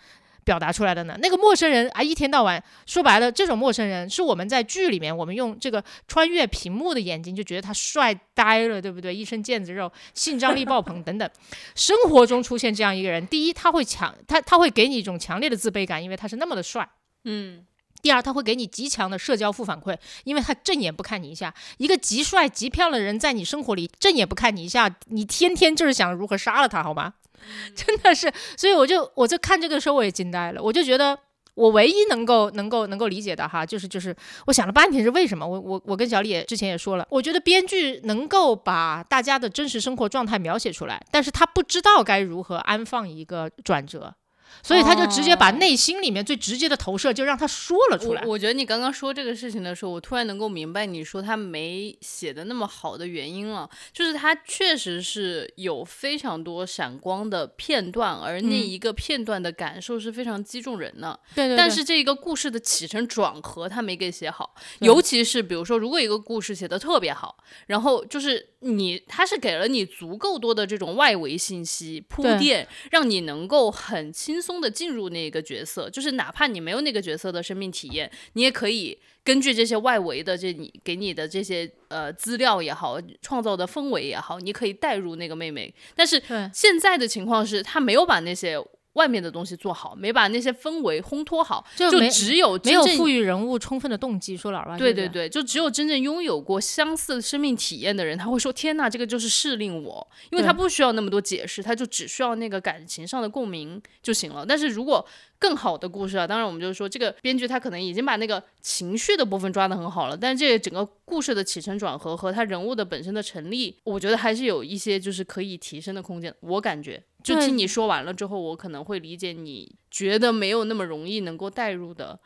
[0.44, 1.18] 表达出来的呢？
[1.22, 9.13] 那个陌生人啊，一天到晚说白了，这种陌生人是我们在剧里面，我们用这个穿越屏幕的眼睛就觉得他帅呆了，对不对？
[9.13, 11.30] 一身腱子肉，性张力爆棚等等。
[11.76, 16.88] 生活中出现这样一个人，第一，他会强，他他会给你一种强烈的自卑感，因为他是那么的帅。
[17.26, 17.66] 嗯
[18.02, 21.54] 第二，他会给你极强的社交负反馈，因为他正眼不看你一下。
[21.78, 27.14] 一个极帅极漂亮的人在你生活里正眼不看你一下，你天天就是想如何杀了他，好吗？
[27.76, 31.18] 真的是，所以我就我就看这个时候我也惊呆了，我就觉得
[31.54, 34.16] 我唯一能够能够能够理解的哈，就是就是
[34.48, 35.48] 我想了半天是为什么？
[35.48, 44.14] 我我我跟小李也之前也说了，我觉得编剧能够把大家的真实生活状态描写出来，但是他不知道该如何安放一个转折。
[44.62, 48.22] 所以他就直接把哦内心里面最直接的投射就让他说了出来。
[48.24, 58.68] 我我觉得你刚刚说这个事情的时候，我突然能够明白你说他没写的那么好的原因了，就是他确实是有非常多闪光的片段，而那嗯。
[58.68, 61.18] 一个片段的感受是非常击中人的。
[61.34, 61.58] 对对对。
[61.58, 85.74] 但是这个故事的起承转合他没给写好，尤其是比如说，如果一个故事写的特别好，然后就是你他是给了你足够多的这种外围信息铺垫，让你能够很轻松的进入那个角色，就是哪怕你没有那个角色的生命体验，你也可以根据这些外围的这你给你的这些呃资料也好，创造的氛围也好，你可以带入那个妹妹。
[85.96, 86.22] 但是
[86.54, 88.58] 现在的情况是，他没有把那些
[88.98, 94.36] 外面的东西做好，没把那些氛围烘托好，就就只有没有赋予人物充分的动机。
[94.36, 104.44] 说老实话，对对对，就只有真正拥有过相似生命体验的人，他会说：“天呐，这个就是适令我。”因为他不需要那么多解释，他就只需要那个感情上的共鸣就行了。
[104.44, 105.06] 但是如果
[105.39, 116.34] 更好的故事啊，当然我们就是说，这个编剧他可能已经把那个情绪的部分抓得很好了，但是这个整个故事的起承转合和他人物的本身的成立，我觉得还是有一些就是可以提升的空间。
[116.39, 122.19] 我感觉，就听你说完了之后，我可能会理解你觉得没有那么容易能够带入的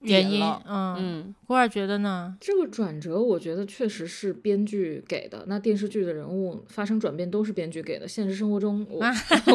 [0.00, 1.34] 原因。，嗯，嗯。
[1.46, 2.36] 郭二觉得呢？
[2.40, 5.44] 这个转折，我觉得确实是编剧给的。
[5.46, 8.08] 那电视剧的人物发生转变都是编剧给的。
[8.08, 9.04] 现实生活中， 我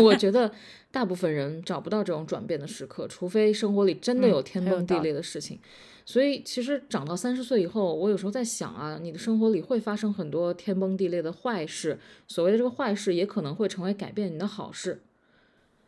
[0.01, 0.51] 我觉得
[0.91, 5.59] 大部分人找不到这种转变的时刻，除非生活里真的嗯有天崩地裂的事情。
[6.07, 11.97] 所以，其实长到三十岁以后，我有时候在想啊，你的生活里会发生很多天崩地裂的坏事。
[12.27, 15.01] 所谓的这个坏事，也可能会成为改变你的好事。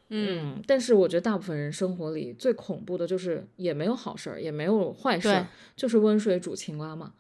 [0.10, 7.14] 嗯，但是我觉得大部分人生活里最恐怖的就是也没有好事儿，也没有坏事儿，就是温水煮青蛙嘛。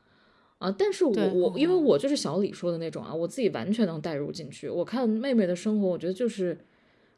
[0.60, 4.68] 啊，但是我我因为我就是小李说的那种啊，我自己完全能代入进去。
[4.68, 6.58] 我看妹妹的生活，我觉得就是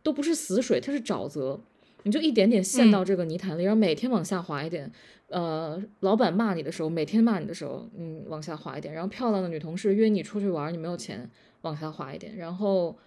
[0.03, 1.57] 都不是死水，它是沼泽，
[2.03, 4.91] 你就一点点陷到这个泥潭里，然后每天往下滑一点。
[5.29, 8.93] 呃，老板骂你的时候，每天骂你的时候，嗯，往下滑一点。
[8.93, 11.29] 然后漂亮的女同事约你出去玩儿，你没有钱，
[11.61, 12.35] 往下滑一点。
[12.35, 12.97] 然后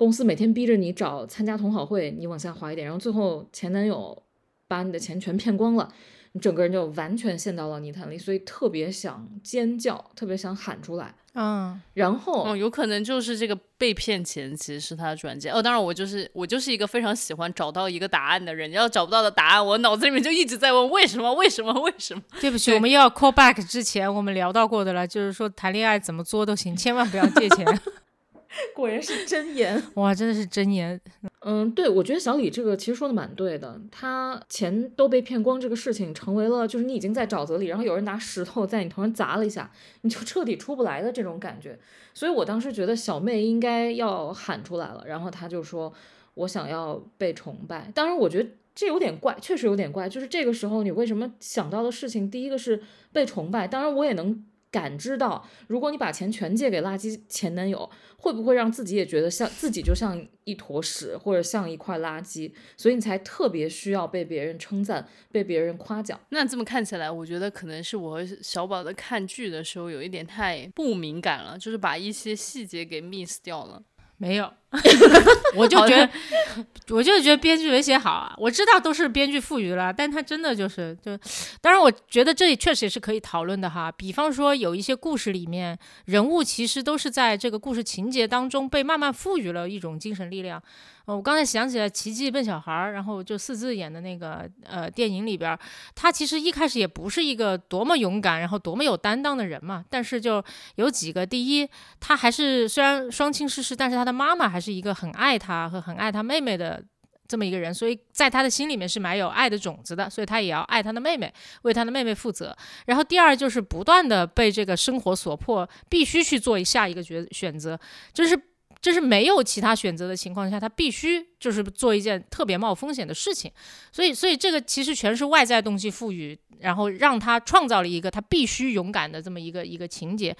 [0.00, 2.86] 公司每天逼着你找参加同好会，你往下滑一点。
[2.86, 4.22] 然后最后前男友
[4.66, 5.92] 把你的钱全骗光了，
[6.32, 11.14] 你整个人就完全陷到了泥潭里，所以特别想尖叫，特别想喊出来。
[11.34, 15.50] 嗯，然后，哦，有可能就是这个被骗钱其实是他的转接。
[15.50, 22.22] 哦，当然我就是我就是一个非常喜欢找到一个答案的人，要找不到的答案，我脑子里面就一直在问为什么为什么为什么。
[22.40, 27.66] 对不起，我们又要 call back 之前我们聊到过的了，就是说谈恋爱怎么作都行，千万不要借钱。
[28.74, 29.82] 果然是真言。
[29.94, 31.00] 哇，真的是真言。
[31.42, 33.80] 嗯，对，我觉得小李这个其实说的蛮对的。
[33.90, 39.70] 他钱都被骗光这个事情，成为了就是你已经在沼泽里，然后有人拿石头在你头上砸了一下，
[40.02, 41.78] 你就彻底出不来的这种感觉。
[42.12, 45.92] 所以我当时觉得小妹应该要喊出来了，然后他就说
[46.34, 50.08] ：“我想要被崇拜。”当然，我觉得这有点怪，确实有点怪。
[50.08, 52.82] 就是这个时候你为什么想到的事情，第一个是
[53.12, 53.66] 被崇拜。
[53.66, 66.18] 当然，我也能感知到，如果你把钱全借给垃圾前男友，会不会让自己也觉得像自己就像一坨屎，或者像一块垃圾，所以你才特别需要被别人称赞，被别人夸奖。
[66.28, 73.82] 那这么看起来，我觉得可能是我和小宝的看剧的时候有一点太不敏感了，就是把一些细节给 miss 掉了。
[74.16, 74.52] 没有，
[75.56, 76.10] 我就觉得，
[76.94, 78.34] 我就觉得编剧没写好啊。
[78.38, 81.18] 我知道都是编剧赋予了，但他真的就是就，
[81.60, 83.90] 当然我觉得这里确实也是可以讨论的哈。
[83.90, 90.62] 比方说有一些故事里面，人物其实都是在这个故事情节当中被慢慢赋予了一种精神力量。
[91.06, 95.58] 呃我刚才想起来《奇迹笨小孩》，然后就四字演的那个呃电影里边，
[95.96, 100.44] 他其实一开始也不是一个多么勇敢，然后多么有担当的人嘛，但是就
[100.76, 101.68] 有几个，第一。
[101.98, 106.82] 他还是虽然双亲逝世，但是他的妈妈还是一个很爱他和很爱他妹妹的
[107.26, 112.56] 这么一个人，所以在他的心里面是埋有爱的种子的，所以他也要爱他的妹妹，为他的妹妹负责。
[112.86, 117.78] 然后第二就是不断的被这个生活所迫，必须去做下一个决选择，
[118.12, 118.40] 就是。
[118.80, 123.52] 就是没有其他选择的情况下，他必须就是做一件特别冒风险的事情，
[123.92, 130.34] 所以，所以这个其实全是外在动机赋予，然后让他创造了一个他必须勇敢的这么一个一个情节。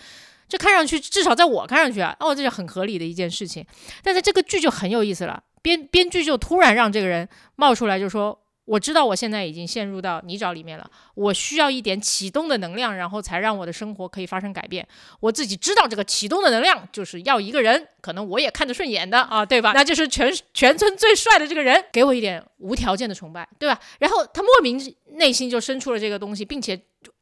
[0.51, 3.65] 这看上去，至少在我看上去啊，哦，这是很合理的一件事情。
[4.03, 8.37] 但是这个剧就很有意思了，编编剧就突然让这个人冒出来，就说
[8.67, 14.87] ：“我知道我现在已经陷入到泥沼里面了，我需要一点启动的能量，然后才让我的生活可以发生改变。
[15.21, 19.73] 我自己知道这个启动的能量就是要一个人，可能我也看得顺眼的啊，对吧？
[19.73, 23.81] 那就是全全村最帅的这个人，给我一点无条件的崇拜，对吧？
[23.99, 26.77] 然后他莫名内心就生出了这个东西，并且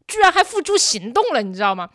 [0.07, 1.89] 居然还付诸行动了，你知道吗？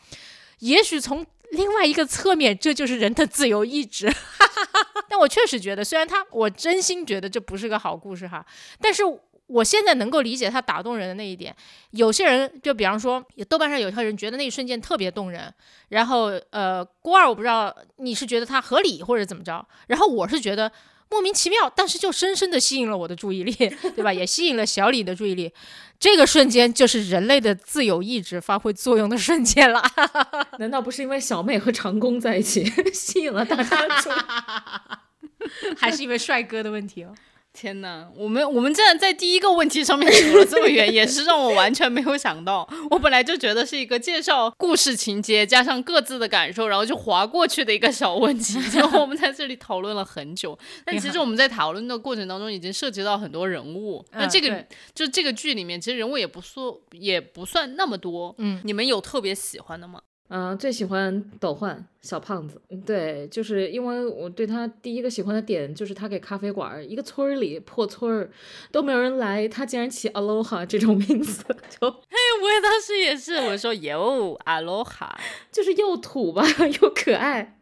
[0.64, 4.12] 也许从另外一个侧面，这就是人的自由意志。
[5.10, 8.46] 但我确实觉得，虽然他，我真心觉得这不是个好故事哈，
[8.80, 9.04] 但是
[9.48, 11.54] 我现在能够理解他打动人的那一点。
[11.92, 15.54] 有些人，就比方说，豆瓣上有些人觉得那一瞬间特别动人，
[15.90, 20.72] 然后呃，郭二我不知道你是觉得他合理或者怎么着，然后我是觉得。
[21.14, 23.54] 莫名其妙，但是就深深的吸引了我的注意力，
[23.96, 24.12] 对吧？
[24.12, 25.54] 也吸引了小李的注意力。
[26.00, 29.80] 这个瞬间就是人类的自由意志发挥作用的瞬间了。
[30.58, 35.46] 难道不是因为小妹和长工在一起 吸引了大家的注意？
[35.78, 37.14] 还是因为帅哥的问题哦。
[37.54, 42.68] 天呐，我们我们竟然在第一个问题上面扯了这么远，也是让我完全没有想到。
[42.90, 48.60] 我本来就觉得是一个介绍故事情节加上各自的感受，然后就划过去的一个小问题。
[48.74, 54.04] 然后我们在这里讨论了很久，但其实我们在讨论的过程当中已经涉及到很多人物。
[54.14, 58.34] 那这个就这个剧里面，其实人物也不说也不算那么多。
[58.40, 60.02] 嗯，你们有特别喜欢的吗？
[60.30, 68.32] 嗯，最喜欢斗焕小胖子，对，就是因为我对他第一个喜欢的点就是他给咖啡馆一个村儿里破村儿
[68.72, 71.44] 都没有人来，他竟然起 Aloha 这种名字，
[71.80, 75.12] 就嘿，我也当时也是，我说哟 Aloha，
[75.52, 76.44] 就是又土吧
[76.82, 77.60] 又可爱，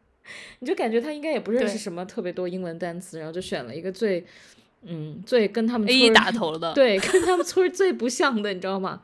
[0.60, 4.26] 你就感觉他应该也不认识什么特别多英文单词，然后就选了一个最
[4.84, 9.02] 嗯最跟他们 A 打头的，对，跟他们村最不像的，你知道吗？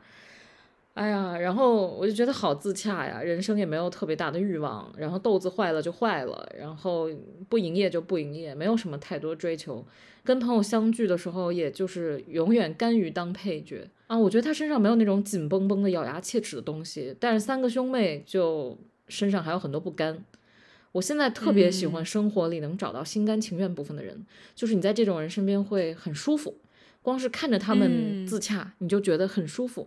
[0.98, 7.08] 哎呀，然后我就觉得好自洽呀，人生也没有特别大的欲望，然后豆子坏了就坏了，然后
[7.48, 9.86] 不营业就不营业，没有什么太多追求。
[10.24, 14.18] 跟朋友相聚的时候，也就是永远甘于当配角啊。
[14.18, 20.24] 我觉得他身上没有那种紧绷绷的咬牙切齿的东西，但是三个兄妹就身上还有很多不甘。
[20.90, 26.56] 我现在特别喜欢生活里能找到心甘情愿部分的人，就是你在这种人身边会很舒服，
[27.02, 29.86] 光是看着他们自洽，你就觉得很舒服。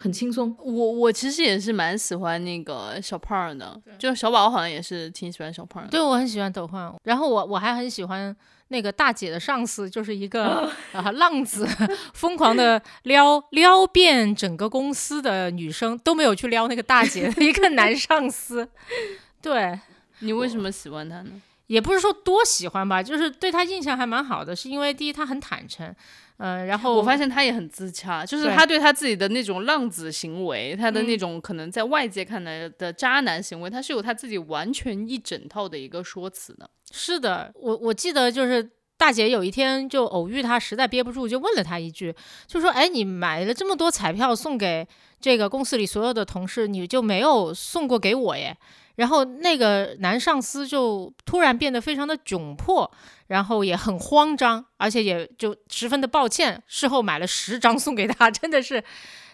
[0.00, 5.88] 很轻松，我我其实也是蛮喜欢那个小胖的，就小宝好像也是挺喜欢小胖的。
[5.88, 8.34] 对，我很喜欢斗焕，然后我我还很喜欢
[8.68, 11.66] 那个大姐的上司，就是一个啊浪子，
[12.14, 18.68] 疯狂的撩撩遍整个公司的女生都没有去撩那个大姐的一个男上司。
[19.42, 19.76] 对
[20.20, 21.30] 你为什么喜欢他呢？
[21.66, 25.92] 也不是说多喜欢吧，就是对他印象还蛮好的，是因为第一他很坦诚。
[26.38, 36.70] 嗯，然后我发现他也很自洽，就是他对他自己的那种浪子行为，他的那种可能在外界看来的渣男行为，他是有他自己完全一整套的一个说辞的。
[36.92, 42.14] 是的，我我记得就是大姐有一天就偶遇他，实在憋不住，就问了他一句，
[42.46, 44.86] 就说：“哎，你买了这么多彩票送给
[45.20, 48.56] 这个公司里所有的同事，你就没有送过给我耶？”
[48.98, 52.90] 然后那个男上司就突然变得非常的窘迫，
[53.28, 58.82] 然后也很慌张，而且也就十分的抱歉，事后买了十张送给他，真的是，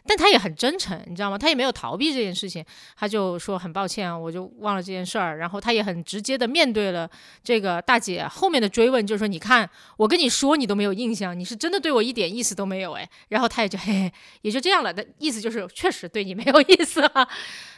[0.06, 1.38] 但他也很真诚，你知道吗？
[1.38, 2.64] 他也没有逃避这件事情，
[2.96, 5.38] 他就说很抱歉，我就忘了这件事儿。
[5.38, 7.10] 然后他也很直接的面对了
[7.42, 13.08] 这个大姐后面的追问，就是说，你看我跟你说你都没有印象，你是真的对我一点意思都没有哎。
[13.28, 14.12] 然后他也就 嘿嘿，
[14.42, 17.28] 也就这样了，的意思就是确实对你没有意思了。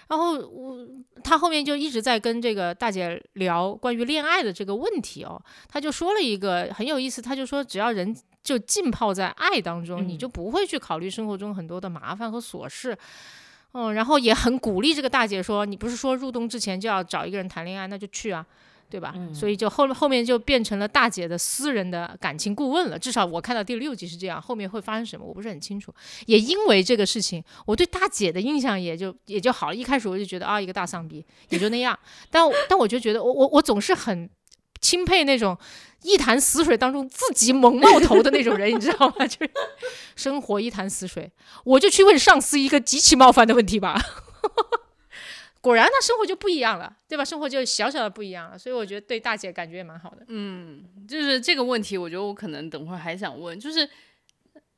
[0.08, 0.86] 然后我
[1.22, 12.96] 他后面就一直在跟这个大姐聊关于恋爱的这个问题哦，他就说了一个很有意思，他就说只要人就浸泡在爱当中，你就不会去考虑生活中很多的麻烦和琐事，
[13.72, 18.46] 嗯，然后也很鼓励这个大姐说，你不是说入冬之前就要找一个人谈恋爱，那就去啊。
[18.88, 19.12] 对吧？
[19.34, 22.96] 所以就后后面就变成了大姐的私人的感情顾问了。
[22.96, 25.92] 至少我看到第六集是这样，后面会发生什么我不是很清楚。
[26.26, 29.74] 也因为这个事情，我对大姐的印象也就也就好了。
[29.74, 31.98] 一开始我就觉得啊，一个大丧逼，也就那样。
[32.30, 34.30] 但但我就觉得，我我我总是很
[34.80, 35.58] 钦佩那种
[36.06, 39.26] 一潭死水当中自己猛冒头的那种人，你知道吗？
[39.26, 39.50] 就是
[40.14, 41.30] 生活一潭死水，
[41.64, 44.00] 我就去问上司一个极其冒犯的问题吧。
[45.60, 47.24] 果然，他生活就不一样了，对吧？
[47.24, 50.24] 生活就小小的不一样了，所以我觉得对大姐感觉也蛮好的。
[50.28, 53.88] 嗯，就是这个问题，我觉得我可能等会儿还想问，就是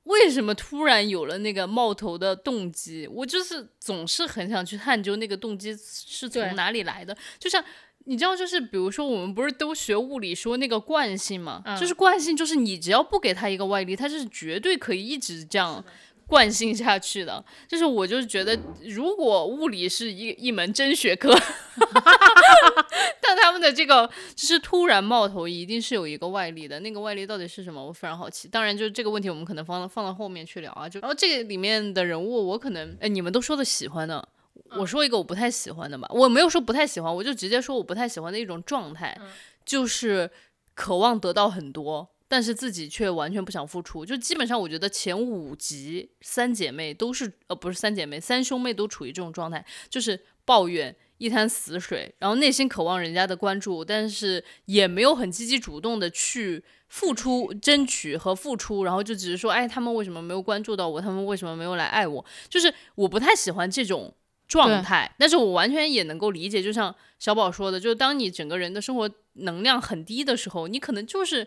[0.05, 3.07] 为什么突然有了那个冒头的动机？
[3.07, 7.15] 我就是总是很想去探究那个动机是从哪里来的。
[7.39, 7.63] 就像
[8.09, 15.85] 你知道，就是比如说我们不是都学物理说那个惯性嘛，就是惯性，就是你只要不给他一个外力，它是绝对可以一直这样。
[16.29, 21.31] 惯性下去的，就是我就是觉得，如果物理是一一门真学科，
[23.23, 27.83] 但他们的这个就是突然冒头，一定是有一个外力的，那个外力到底是什么？
[27.83, 28.47] 我非常好奇。
[28.47, 30.87] 当然，就是这个问题，我们可能放到放到后面去聊啊。
[30.87, 34.29] 就然后这个里面的人物，我可能哎，你们都说的喜欢的，
[34.77, 36.09] 我说一个我不太喜欢的吧。
[36.11, 39.19] 我没有说不太喜欢，我就直接说我不太喜欢的一种状态，
[39.65, 40.31] 就是
[40.75, 42.09] 渴望得到很多。
[42.31, 61.01] 但是自己却完全不想付出，就基本上我觉得前五集三姐妹都是，呃，不是三姐妹，三兄妹都处于这种状态，就是抱怨一滩死水，然后内心渴望人家的关注，但是也没有很积极主动的去付出、争取和付出，然后就只是说，哎，他们为什么没有关注到我？
[61.01, 62.23] 他们为什么没有来爱我？
[62.51, 64.15] 就是我不太喜欢这种
[64.49, 71.47] 状态，但是我完全也能够理解，就像小宝说的，就是当你整个人的生活能量很低的时候，你可能就是。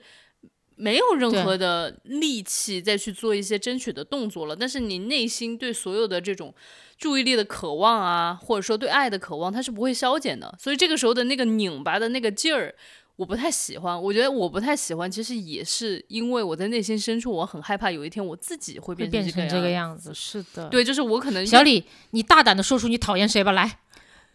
[0.78, 6.52] 没有任何的力气再去做一些争取的动作了，但是你内心对所有的这种
[6.98, 10.56] 注意力的渴望啊，或者说对爱的渴望，它是不会消减的。
[10.58, 12.74] 所以这个时候的那个拧巴的那个劲儿，
[13.16, 14.02] 我不太喜欢。
[14.02, 23.80] 我觉得我不太喜欢，其实也是因为我在内心深处，我很害怕有一天我自己会会变变成这个样样子，是的。，对，就是我可能小李，你大胆的说出你讨厌谁吧，来。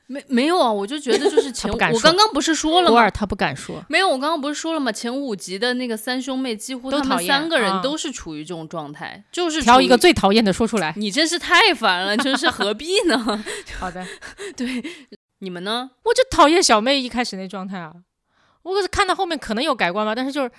[0.08, 2.94] 没没有啊，我就觉得就是 前不敢说我刚刚不是说了吗？
[2.94, 4.92] 偶尔他不敢说，没有，我刚刚不是说了吗？
[4.92, 9.98] 前五集的那个三兄妹，几乎他们三个人啊都是处于这种状态，就是挑一个。
[9.98, 10.94] 最讨厌的说出来。
[10.96, 13.44] 你真是太烦了，真是何必呢？
[13.80, 14.06] 好的，
[14.56, 14.80] 对
[15.40, 15.90] 你们呢？
[16.04, 17.92] 我就讨厌小妹一开始那状态啊。
[18.66, 20.50] 我可是看到后面可能有改观吧，但是就是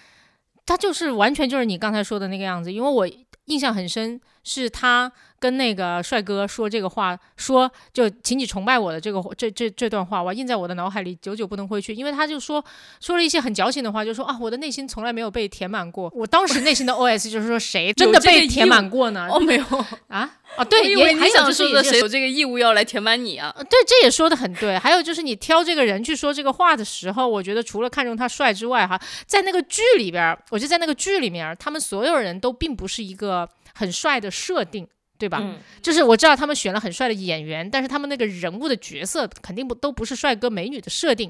[0.66, 3.08] 他就是完全就是你刚才说的那个样子，因为我
[3.46, 11.94] 印象很深，是他跟那个帅哥说这个话，说就请你崇拜我的这个这这这段话，哇，印在我的脑海里，久久不能挥去。
[11.94, 12.64] 因为他就说
[13.02, 16.12] 说了一些很矫情的话，就说啊，我的内心从来没有被填满过。
[16.16, 19.28] 我当时内心的 OS 就是说，谁真的被填满过呢？
[19.30, 19.64] 哦，没有，
[20.08, 23.54] 啊啊，对，我以也还想说的谁有这个义务要来填满你啊？
[23.56, 24.80] 呃，对，这也说的很对。
[24.80, 34.88] 还有就是你挑这个人去说这个话的时候，我觉得除了看中他帅之外，哈，在那个剧里边，我觉得在那个剧里面，他们所有人都并不是一个很帅的设定。
[35.20, 35.40] 对吧？
[35.42, 41.28] 嗯就是我知道他们选了很帅的演员，但是他们那个人物的角色肯定不都不是帅哥美女的设定，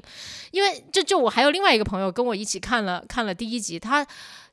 [0.50, 4.06] 因为这就我还有另外一个朋友跟我一起看了看了第一集，他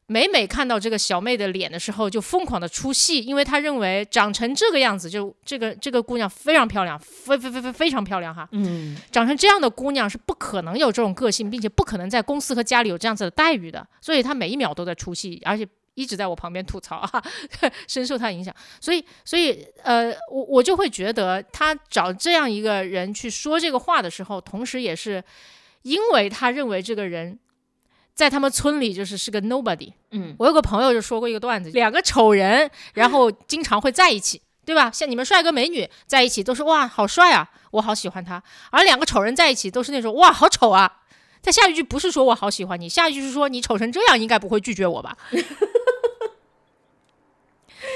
[0.07, 8.47] 每每看到这个小妹的脸的时候，就疯狂的出戏，因为他认为长成这个样子，就这个这个姑娘非常漂亮，非非非非非常漂亮哈。
[8.53, 17.23] 嗯，长成这样的姑娘是不可能有这种个性，并且不可能在公司和家里有这样子的待遇的，所以她每一秒都在出戏，而且一直在我旁边吐槽啊，
[17.89, 18.53] 深受他影响。
[18.79, 25.23] 所以，所以呃，我我就会觉得他找这样一个人去说这个话的时候，同时也是
[25.81, 27.39] 因为他认为这个人。
[28.13, 34.89] 在他们村里就是是个 nobody，嗯，我有个朋友就说过一个段子，两个丑人，然后 经常会在一起，对吧？
[34.89, 38.41] 像你们帅哥美女在一起都是哇好帅啊，我好喜欢他，
[38.71, 41.01] 而两个丑人在一起都是那种哇好丑啊。
[41.43, 45.17] 他下一句不是说我好喜欢你，下一句是说你丑成这样，应该不会拒绝我吧？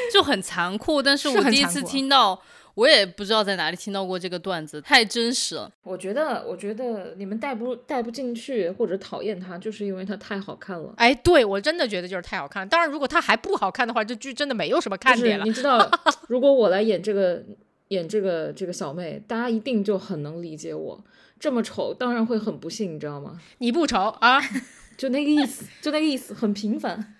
[0.13, 1.01] 就很残酷。
[1.01, 2.41] 但是是我第一次听到，
[2.75, 5.71] 我也不知道在哪里听到过这个段子，太真实了。
[5.83, 10.93] 我觉得，我觉得你们带不带不进去或者讨厌他，就是因为他太好看了。
[10.97, 12.67] 哎，对我真的觉得就是太好看了。
[12.67, 15.45] 当然，如果他还不好看的话，这剧真的没有什么看点了。
[15.45, 15.89] 你知道，
[16.27, 17.43] 如果我来演这个
[17.89, 21.03] 演这个这个小妹，大家一定就很能理解我。
[21.39, 23.39] 这么丑，当然会很不幸，你知道吗？
[23.59, 24.41] 你不丑啊？
[24.97, 27.15] 就那个意思，就那个意思，很平凡。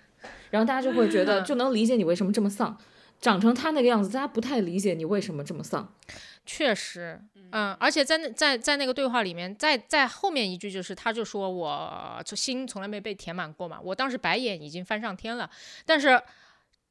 [0.50, 2.76] 然后大家就会觉得，就能理解你为什么这么丧。
[3.20, 5.92] 长成他那个样子，大家不太理解你为什么这么丧。
[6.46, 7.20] 确实，
[7.52, 15.48] 嗯，而且在那在在那个对话里面，在在后面一句就是，他就说我这心从来没被填满过嘛，我当时白眼已经翻上天了，
[15.86, 16.20] 但是。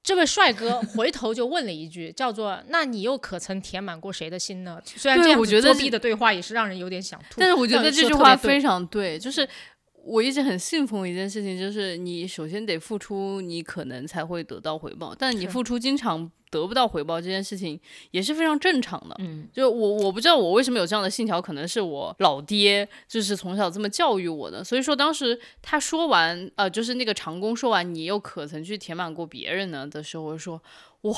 [0.01, 9.47] 这位帅哥 回头就问了一句，叫做“那你又可曾填满过谁的心呢？”虽然这样子我觉得是作弊的对话也是让人有点想吐，但是我觉得这句话非常对，就是
[10.10, 17.80] 我一直很信奉一件事情，就是你首先得付出，你可能才会得到回报，但你付出经常得不到回报这件事情
[18.10, 19.16] 也是非常正常的。
[19.20, 24.64] 嗯，就我我不知道我为什么有这样的信条，可能是我老爹就是从小这么教育我的。
[24.64, 30.62] 所以说当时他说完，呃，就是那个长工说完，你又可曾去填满过别人呢的时候，我就说
[31.01, 31.14] 哇。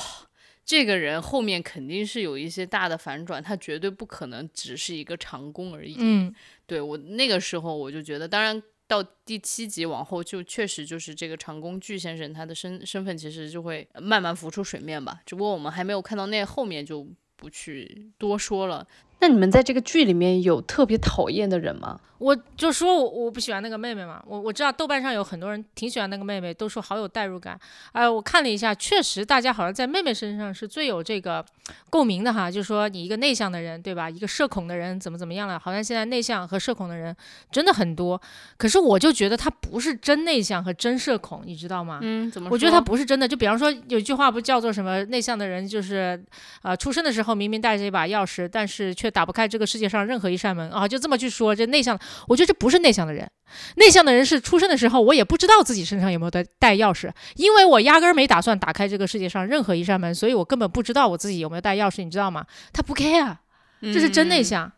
[0.64, 5.96] 这个人后面肯定是有一些大的反转，他绝对不可能只是一个长工而已。
[5.98, 6.34] 嗯，
[6.68, 8.62] 对我那个时候我就觉得，当然
[8.92, 15.22] 到第七集往后，就确实就是这个长工具先生他的身身份其实就会慢慢浮出水面吧。
[15.26, 18.86] 只不过我们还没有看到那后面，就不去多说了。
[19.22, 22.02] 那你们在这个剧里面有特别讨厌的人吗？
[22.22, 27.60] 我就说我我不喜欢那个妹妹嘛，我我知道豆瓣上有很多人挺喜欢那个妹妹，都说好有代入感。
[27.94, 31.44] 哎、我看了一下，确实大家好像在妹妹身上是最有这个
[31.90, 34.08] 共鸣的哈，就是说你一个内向的人，对吧？
[34.08, 35.58] 一个社恐的人怎么怎么样了？
[35.58, 37.16] 好像现在内向和社恐的人
[37.52, 38.22] 真的很多，
[38.56, 41.98] 可是我就觉得他不是真内向和真社恐，你知道吗？
[42.04, 42.54] 嗯，怎么说？
[42.54, 43.28] 我觉得他不是真的。
[43.28, 45.04] 就比方说，有句话不叫做什么？
[45.06, 46.24] 内向的人就是，
[46.62, 50.88] 呃，出生的时候明明带着一把钥匙，但是却打不开这个世界上任何一扇门啊！
[50.88, 51.98] 就这么去说，这内向，
[52.28, 53.30] 我觉得这不是内向的人。
[53.76, 62.46] 内向的人是出生的时候，我也不知道自己身上有没有带带钥匙，因为我压根儿没打算打开这个世界上任何一扇门，所以我根本不知道我自己有没有带钥匙，你知道吗？
[62.72, 63.36] 他不 care，
[63.82, 64.72] 这是真内嗯向。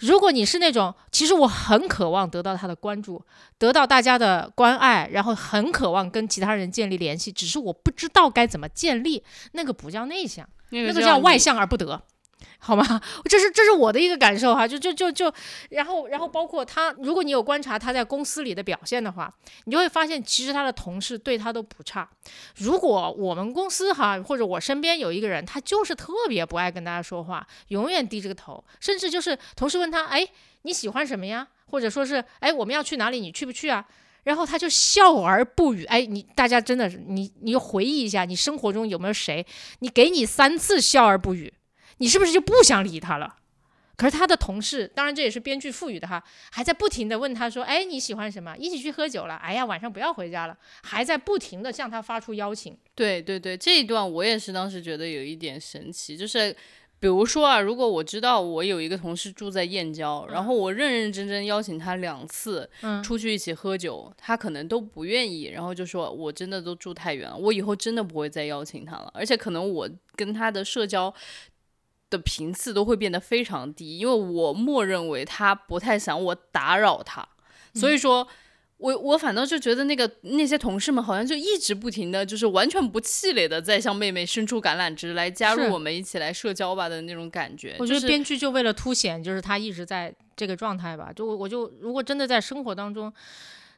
[0.00, 3.20] 如果你是那种，其实我很渴望得到他的关注，
[3.58, 12.00] 得到大家的关爱，然后很渴望跟其他人建立联系，只是我不知道该怎么建立，那个不叫内向，那个叫外向而不得。
[12.58, 13.00] 好吗？
[13.24, 15.32] 这是这是我的一个感受哈，就就就就，
[15.70, 19.32] 然后然后包括他，如果你有观察他在公司里的表现的话，
[19.64, 22.08] 你就会发现其实他的同事对他都不差。
[22.56, 30.26] 如果我们公司哈，或者我身边有一个人，他就是特别不爱跟大家说话，永远低着个头，甚至就是同事问他，哎，
[30.62, 31.48] 你喜欢什么呀？
[31.70, 33.20] 或者说是，哎，我们要去哪里？
[33.20, 33.84] 你去不去啊？
[34.24, 35.84] 然后他就笑而不语。
[35.84, 39.46] 哎，你大家真的是你，你回忆一下，你生活中有没有谁，
[39.80, 41.52] 你给你三次笑而不语，
[41.98, 43.36] 你是不是就不想理他了？
[43.96, 46.22] 可是他的同事，当然这也是编剧赋予的哈，
[46.52, 48.56] 还在不停的问他说，哎，你喜欢什么？
[48.56, 49.34] 一起去喝酒了？
[49.34, 52.78] 哎呀，晚上不要回家了，还在不停的向他发出邀请。
[52.94, 56.54] 对对对，这一段我也是当时觉得有一点神奇，就是
[57.00, 71.12] 比如说啊，如果我知道我有一个同事住在燕郊，然后我认认真真邀请他两次嗯，出去一起喝酒，他可能都不愿意，然后就说我真的都住太远了，我以后真的不会再邀请他了，而且可能我跟他的社交。
[72.10, 77.26] 的频次都会变得非常低，因为我默认为他不太想我打扰他，
[77.74, 78.26] 所以说，
[78.78, 87.76] 我我反倒就觉得那个那些同事们好像就一直不停的就是完全不气馁的在向妹妹伸出橄榄枝来加入我们一起来社交吧的那种感觉。
[87.78, 91.12] 就是我觉得编剧就为了凸显，就是他一直在这个状态吧。
[91.14, 93.12] 就我我就如果真的在生活当中，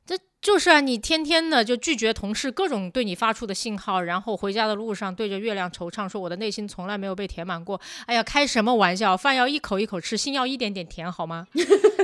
[0.06, 7.78] 这就是啊，你天天的就拒绝同事各种对你发出的信号，然后回家的路上对着月亮惆怅，说我的内心从来没有被填满过。
[8.06, 9.14] 哎呀，开什么玩笑？
[9.14, 11.46] 饭要一口一口吃，心要一点点甜，好吗？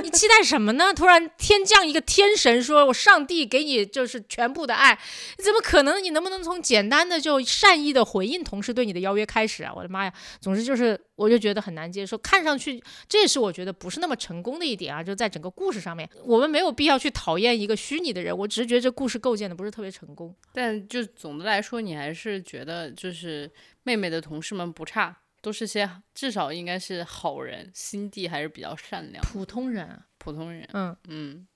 [0.03, 0.93] 你期待什么呢？
[0.93, 4.99] 突然天降一个天神，说我上帝给你就是全部的爱，
[5.43, 6.03] 怎么可能？
[6.03, 9.73] 你能不能从简单的就善意的回应同事对你的邀约开始啊？
[9.75, 10.13] 我的妈呀！
[10.39, 12.15] 总之就是，我就觉得很难接受。
[12.19, 20.35] 看上去，这也是我觉得不是那么成功的一点啊，就在整个故事上面，我们没有必要去讨厌一个虚拟的人，我只是觉得这故事构建的不是特别成功。
[20.53, 23.49] 但就总的来说，你还是觉得就是
[23.83, 30.67] 妹妹的同事们不差，都是些至少应该是好人，心地还是比较善良，普通人啊，普通人。
[30.73, 31.47] 嗯，嗯，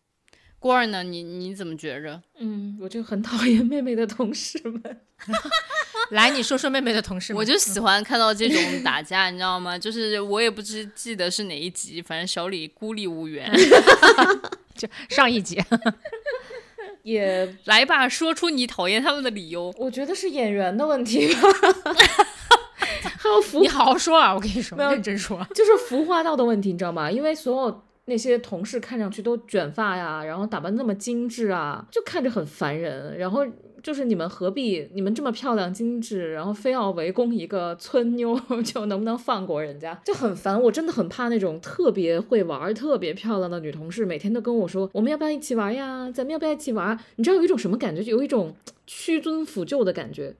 [0.59, 1.03] 郭二呢？
[1.03, 2.22] 你你怎么觉着？
[2.39, 5.01] 嗯，我就很讨厌妹妹的同事们。
[6.11, 9.80] 来，你说说妹妹的同事们，我就喜欢看到这种打架，你知道吗？
[9.80, 13.49] 就是我也不知记得是哪一集，反正小李孤立无援。
[14.76, 15.61] 就上一集，
[17.04, 19.74] 也， 来吧，说出你讨厌他们的理由。
[19.78, 21.39] 我觉得是演员的问题吧。
[23.18, 25.45] 还有服你好好说啊，我跟你说，没有认真说。
[25.54, 27.10] 就是服化道的问题，你知道吗？
[27.10, 33.18] 因为所有那些同事看上去都卷发呀，然后打扮那么精致啊，就看着很烦人。
[33.18, 33.45] 然后
[33.84, 40.00] 就是你们何必你们这么漂亮精致，然后非要围攻一个村妞， 就能不能放过人家？
[40.06, 40.62] 就很烦。
[40.62, 46.12] 我真的很怕那种特别会玩、特别漂亮的女同事，每天都跟我说我们要不要一起玩呀？
[46.12, 46.98] 咱们要不要一起玩？
[47.16, 48.04] 你知道有一种什么感觉？
[48.04, 48.56] 就有一种
[48.86, 50.36] 屈尊俯就的感觉。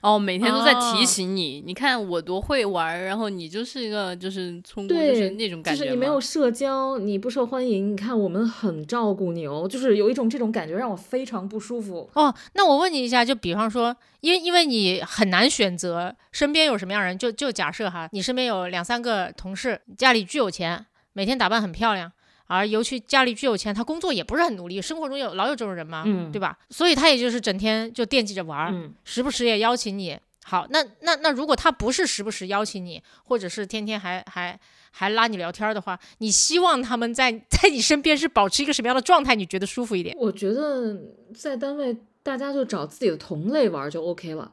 [0.00, 7.92] 哦，每天都在哦提醒你，你看我多会玩儿，然后你就是一个就是村姑，就是，那种感觉就是你没有社交，你不受欢迎。
[7.92, 12.08] 你看我们很照顾你哦，就是有一种这种感觉，让我非常不舒服。
[12.14, 22.12] 哦，那我问你一下，就比方说，因为因为你很难选择身边有什么样的人，就就假设哈，你身边有两三个同事，家里巨有钱，每天打扮很漂亮，
[22.46, 26.58] 而尤其家里巨有钱，他工作也不是很努力，生活中有老有这种人嘛，嗯对吧？
[26.70, 30.18] 所以他也就是整天就惦记着玩儿，嗯，时不时也邀请你。
[30.44, 34.56] 好，那那那如果他不是时不时邀请你，或者是天天还还
[34.92, 39.34] 还拉你聊天儿的话，你希望他们在在你身边是保持一个什么样的状态？
[39.34, 40.14] 你觉得舒服一点？
[40.16, 40.96] 我觉得
[41.34, 44.52] 在单位大家就找自己的同类玩就 OK 了，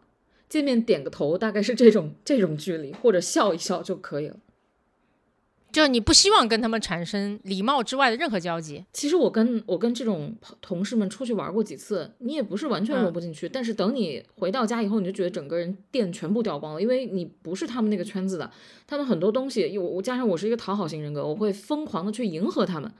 [0.49, 4.37] 见面点个头，大概是这种这种距离，或者笑一笑就可以了。
[5.73, 8.85] 就你不希望跟他们产生礼貌之外的任何交集。
[8.93, 18.49] 其实我跟我跟这种同事们出去玩过几次，你也不是完全融不进去，但是等你回到家以后，你就觉得整个人电全部掉光了，因为你不是他们那个圈子的，
[18.85, 22.91] 他们很多东西，我我加上我是一个讨好型人格，我会疯狂的去迎合他们。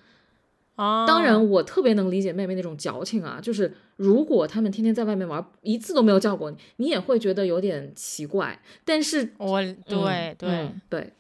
[0.76, 8.60] 啊当然，我特别能理解妹妹那种矫情啊，就是如果他们天天在外面玩，一次都没有叫过你，你也会觉得有点奇怪。
[8.84, 11.14] 但是，我对嗯对，嗯对，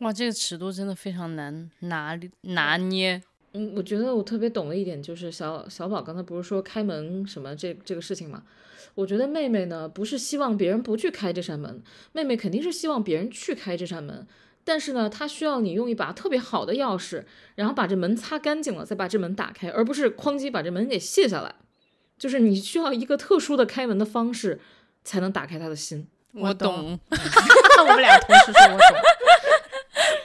[0.00, 3.22] 哇，这个尺度真的非常难拿拿捏。
[3.52, 8.42] 嗯，我觉得我特别懂的一点就是小小宝刚才不是说开门什么这这个事情嘛？
[8.96, 11.82] 我觉得妹妹呢不是希望别人不去开这扇门，
[12.12, 14.26] 妹妹肯定是希望别人去开这扇门。
[14.64, 17.24] 但是呢，她需要你用一把特别好的钥匙，
[17.54, 21.54] 然后把这门擦干净了，再把这门打开，而不是哐叽把这门给卸下来。
[22.18, 24.60] 就是你需要一个特殊的开门的方式，
[25.04, 26.08] 才能打开她的心。
[26.32, 27.18] 我懂懂，
[27.86, 28.98] 我们俩同时说我懂。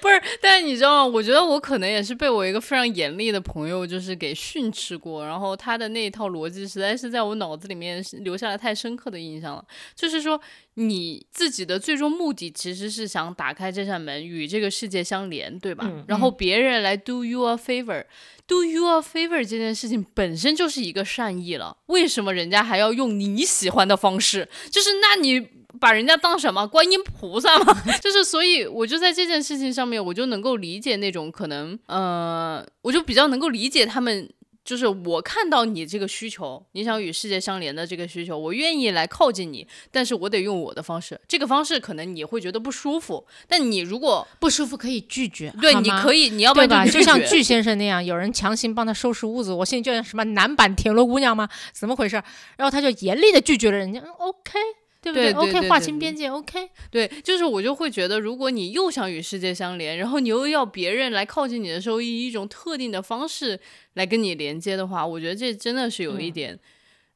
[0.09, 1.05] 不是，但是你知道吗？
[1.05, 9.63] 我觉得我可能也是被我一个非常严厉的朋友就是给训斥过，然后他的那一套逻辑实在是在我脑子里面是留下了太深刻的印象了。
[9.95, 10.39] 就是说，
[10.75, 15.85] 你自己的最终目的其实是想打开这扇门，与这个世界相连，对吧？
[15.87, 18.05] 嗯然后别人来 do you a favor。
[18.47, 24.49] Do you a favor 这件事情本身就是一个善意了，为什么人家还要用你喜欢的方式？
[24.71, 25.47] 就是那你
[25.79, 27.73] 把人家当什么观音菩萨吗？
[28.01, 34.29] 就是所以我就在这件事情上面，我就能够理解那种可能，呃，我就比较能够理解他们。
[34.65, 41.19] 就是我看到你这个需求，你想与世界相连的这个需求，我愿意来靠近你，但是我得用我的方式。
[41.27, 46.85] 这个方式可能你会觉得不舒服，但你如果不舒服可以拒绝， 对，你可以，你要不然？
[46.85, 51.49] 就拒绝像巨先生那样，有人强行帮他收拾屋子，我心里就像什么男版田螺姑娘吗？
[51.73, 52.21] 怎么回事？
[52.57, 54.59] 然后他就严厉的拒绝了人家嗯，OK，
[55.01, 56.69] 对不对对 o 对 k 对划清边界，OK。
[56.91, 63.59] 对，就是我就会觉得，如果你又想与世界相连，然后你又要别人来靠近你的时候，以一种特定的方式
[63.93, 66.59] 来跟你连接的话，我觉得这真的是有一嗯点、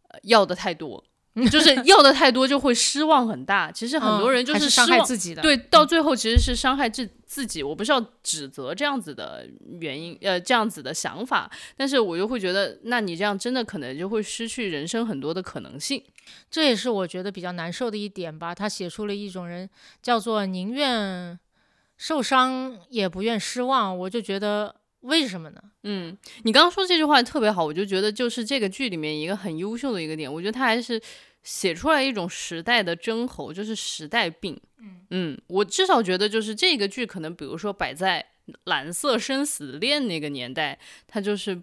[0.09, 1.03] 呃要的太多，
[1.51, 3.71] 就是 要的太多就会失望很大。
[3.71, 7.63] 其实很多人就嗯是伤害自己的，对，到最后其实是伤害自自己。
[7.63, 9.45] 我不是要指责这样子的
[9.81, 16.01] 原因，呃，这样子的想法，但是我就会觉得，那你这样真的可能就会失去人生很多的可能性。
[16.49, 18.53] 这也是我觉得比较难受的一点吧。
[18.53, 19.69] 他写出了一种人
[20.01, 21.39] 叫做宁愿
[21.97, 25.61] 受伤也不愿失望，我就觉得为什么呢？
[25.83, 31.01] 嗯，你刚刚说这句话特别好，我就觉得就是这个剧里面一个很优秀的一个点，我觉得他还是
[31.43, 34.59] 写出来一种时代的真吼，就是时代病。
[35.09, 38.25] 嗯我至少觉得就是这个剧可能，比如说摆在
[38.65, 40.77] 蓝色生死恋那个年代，
[41.07, 41.61] 它就是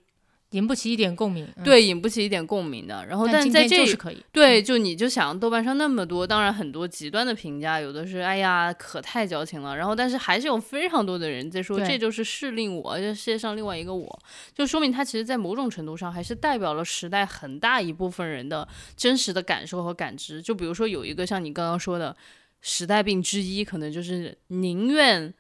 [0.50, 1.46] 引不起一点共鸣。
[1.56, 3.06] 嗯，对引不起一点共鸣的。
[3.06, 4.24] 然后，但在这就是可以。
[4.32, 14.22] 对，就你就想豆瓣上那么多，当然很多极端的评价，有的是哎呀可太矫情了，然后但是还是有非常多的人在说这就是适令我，这世界上另外一个我，
[14.52, 20.42] 就说明他其实在某种程度上还是代表了时代很大一部分人的真实的感受和感知。
[20.42, 22.16] 就比如说有一个像你刚刚说的
[22.60, 25.32] 时代病之一，可能就是宁愿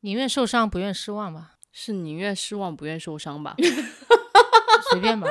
[0.00, 3.54] 宁愿受伤不愿失望吧，是宁愿失望不愿受伤吧。
[4.90, 5.28] 随便吧。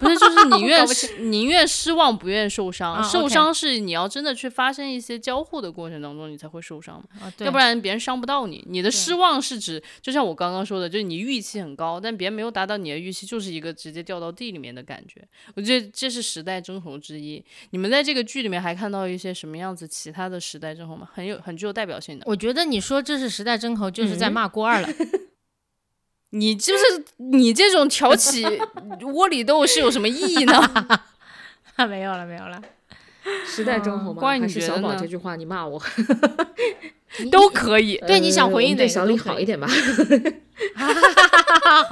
[0.00, 0.86] 不是，就是宁 愿
[1.30, 2.94] 宁愿失望，不愿受伤。
[2.94, 7.32] 啊受伤是你要真的去发生一些交互的过程当中，你才会受伤嘛。
[7.38, 8.64] 要不然别人伤不到你。
[8.68, 15.22] 你的失望是指，就像我刚刚说的，就是你预期很高，但别人没有达到你的预期，就是一个直接掉到地里面的感觉。
[15.54, 17.44] 我觉得这是时代争吼之一。
[17.70, 21.08] 你们在这个剧里面还看到一些什么样子其他的时代争吼吗？
[21.12, 22.24] 很有很具有代表性的。
[22.26, 24.88] 我觉得你说这是时代真吼，就是在嗯骂郭二了。
[26.38, 28.44] 你就是你这种挑起
[29.14, 31.06] 窝里斗是有什么意义呢？
[31.88, 32.60] 没有了，没有了。
[33.44, 34.20] 时代争吼吗？
[34.20, 35.82] 关于还是小你觉得呢宝这句话，你骂我，
[37.30, 37.96] 都可以。
[38.06, 39.66] 对你想回应对小李好一点吧。
[40.76, 40.86] 好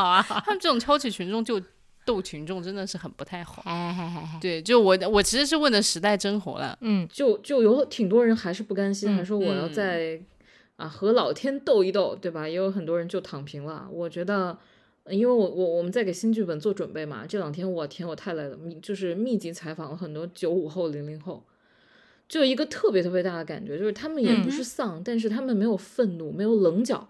[0.09, 0.43] 啊，好啊。
[0.45, 1.61] 他们这种挑起群众就
[2.05, 3.65] 斗群众，真的是很不太好。
[4.41, 6.79] 对，就我我其实是问的时代真红了。
[6.83, 10.21] 嗯，就就有挺多人还是不甘心，嗯还说我要嗯在、
[10.77, 12.49] 啊和老天斗一斗，对吧？
[12.49, 13.89] 也有很多人就躺平了。
[13.93, 14.59] 我觉得，
[15.05, 21.45] 呃因为我我我们在给新剧本做准备嘛，这两天我天我太累了，就是密集采访了很多九五后、零零后，
[22.29, 27.09] 就有一个特别特别大的感觉，就是他们也不是丧，但是他们没有愤怒，没有棱角。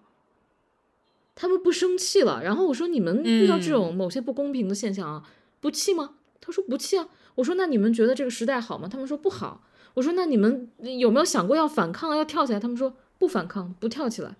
[1.36, 5.28] 他们不生气了，然后我说你们遇到这种某些不公平的现象啊，
[5.60, 6.14] 不气吗？
[6.40, 7.08] 他说不气啊。
[7.34, 8.86] 我说那你们觉得这个时代好吗？
[8.88, 9.64] 他们说不好。
[9.94, 12.60] 我说那你们有没有想过要反抗，要跳起来？
[12.60, 12.94] 他们说
[13.24, 14.36] 不反抗，不跳起来，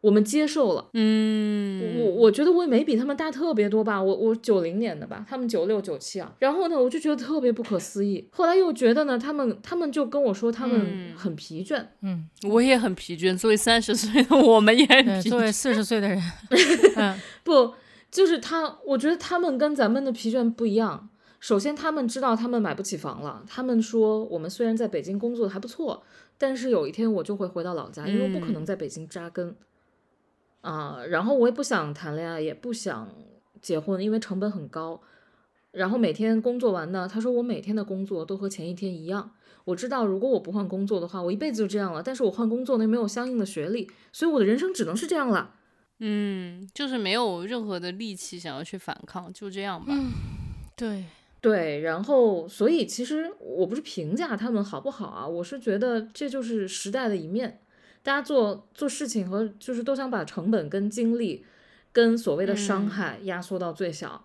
[0.00, 0.88] 我们接受了。
[0.94, 6.32] 嗯，我我觉得我也没比他们大特别多吧，我我九零年的吧，他们九六九七啊。
[6.38, 8.26] 然后呢，我就觉得特别不可思议。
[8.32, 11.84] 后来又觉得呢，他们他们就跟我说他们嗯很疲倦。
[12.00, 13.36] 嗯，我也很疲倦。
[13.36, 15.28] 作为三十岁的我们也很，疲倦。
[15.28, 16.18] 作为四十岁的人，
[16.96, 17.74] 嗯，不，
[18.10, 21.10] 就是他，我觉得他们跟咱们的疲倦不一样。
[21.38, 23.42] 首先，他们知道他们买不起房了。
[23.46, 26.02] 他们说，我们虽然在北京工作还不错，
[26.38, 29.56] 但是有一天我就会回到老家，因为我不可能在北京扎根。
[30.60, 33.08] 啊、然后我也不想谈恋爱，也不想
[33.62, 35.00] 结婚，因为成本很高。
[35.70, 39.30] 然后每天工作完呢，他说我每天的工作都和前一天一样。
[39.64, 42.02] 我知道，如果我不换工作的话，我一辈子就这样了。
[42.02, 45.54] 但是我换工作呢，没有相应的学历，所以我的人生只能是这样了。
[45.98, 49.94] 嗯，就是没有任何的力气想要去反抗，就这样吧。
[50.74, 51.04] 对，
[51.40, 57.60] 对，然后所以其实我不是评价他们好不好啊，我是觉得这就是时代的一面。
[58.02, 61.44] 大家做做事情和就是都想把成本跟精力
[61.92, 64.24] 跟所谓的伤嗯害压缩到最小。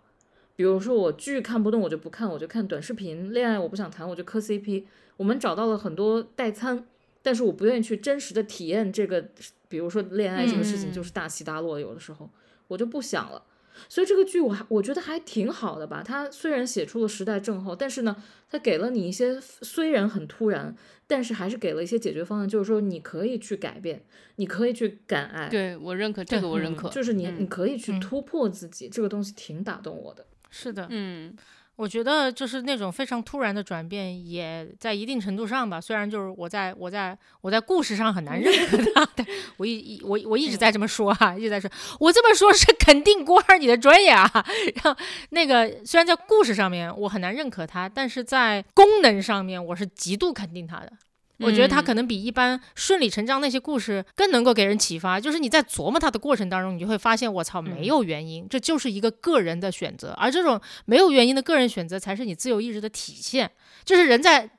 [0.55, 4.85] 比如说我剧看不动我就不看，我就看短视频；恋爱我不想谈，我就磕 CP。
[5.17, 6.85] 我们找到了很多代餐，
[7.21, 9.29] 但是我不愿意去真实的体验这个，
[9.67, 12.29] 比如说恋爱这个事情嗯就是大起大落，有的时候
[12.67, 13.43] 我就不想了。
[13.89, 16.03] 所以这个剧我还我觉得还挺好的吧。
[16.05, 18.15] 它虽然写出了时代症候，但是呢，
[18.49, 20.75] 它给了你一些虽然很突然，
[21.07, 24.03] 但是还是给了一些解决方案，就是说你可以去改变，
[24.35, 26.89] 你可以去敢爱，对我认可这个，我认可。
[26.89, 30.25] 就是你、嗯你可以去嗯突破自己，这个东西挺打动我的。
[30.49, 31.35] 是的，嗯
[31.81, 35.81] 我觉得就是那种非常突然的转变，也在一定程度上吧。
[35.81, 39.25] 虽然就是我在我在我在故事上很难认可他，但
[39.57, 41.67] 我一一我我一直在这么说哈、一直在说，
[41.99, 44.29] 我这么说是肯定郭二你的专业啊。
[44.83, 44.95] 然后
[45.31, 50.93] 那个虽然在故事上面我很难认可他，但是在功能上面我是极度肯定他的。
[51.41, 55.19] 我觉得他可能比一般顺理成章那些故事更能够给人启发。
[55.19, 60.11] 就是你在琢磨他的过程当中，你就会发现，我操，没有原因，这就是一个个人的选择。
[60.17, 63.51] 而这种没有原因的个人选择，才是你自由意志的体现。
[63.83, 64.49] 就是人在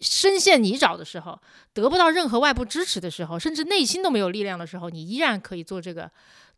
[0.00, 1.38] 深陷泥沼的时候，
[1.72, 6.10] 得不到任何外部支持的时候，甚至内心都没有力量的时候，你依然可以做这个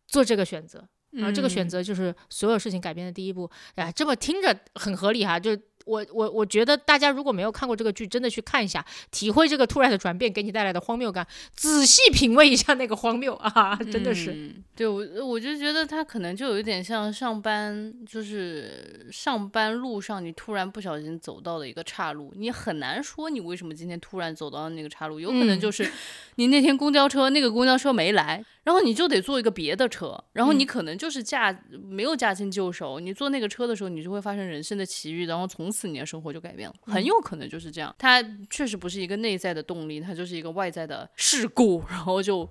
[0.06, 0.86] 做这个选择。
[1.22, 3.48] 而这个选择就是所有事情改变的第一步。
[3.76, 5.56] 哎，这么听着很合理哈，就。
[5.84, 14.32] 我我我觉得大家如果没有看过这个剧，真的去看一下，体会这个突然的转变给你带来的荒谬感，仔细品味一下那个荒谬啊，真的是。
[14.32, 25.90] 嗯、对我我就觉得他可能就有一点像上班，就是上班路上你突然不小心走到了一个岔路，你很难说你为什么今天突然走到那个岔路，有可能就是
[26.36, 37.92] 你那天公交车那个公交车没来，然后你就得坐一个别的车，然后你可能就是驾没有驾轻就熟，你坐那个车的时候，你就会发生人生的奇遇，然后从此你的生活就改变了，很有可能就是这样。
[37.98, 42.48] 它确实不是一个内在的动力，它就是一个外在的事故，然后就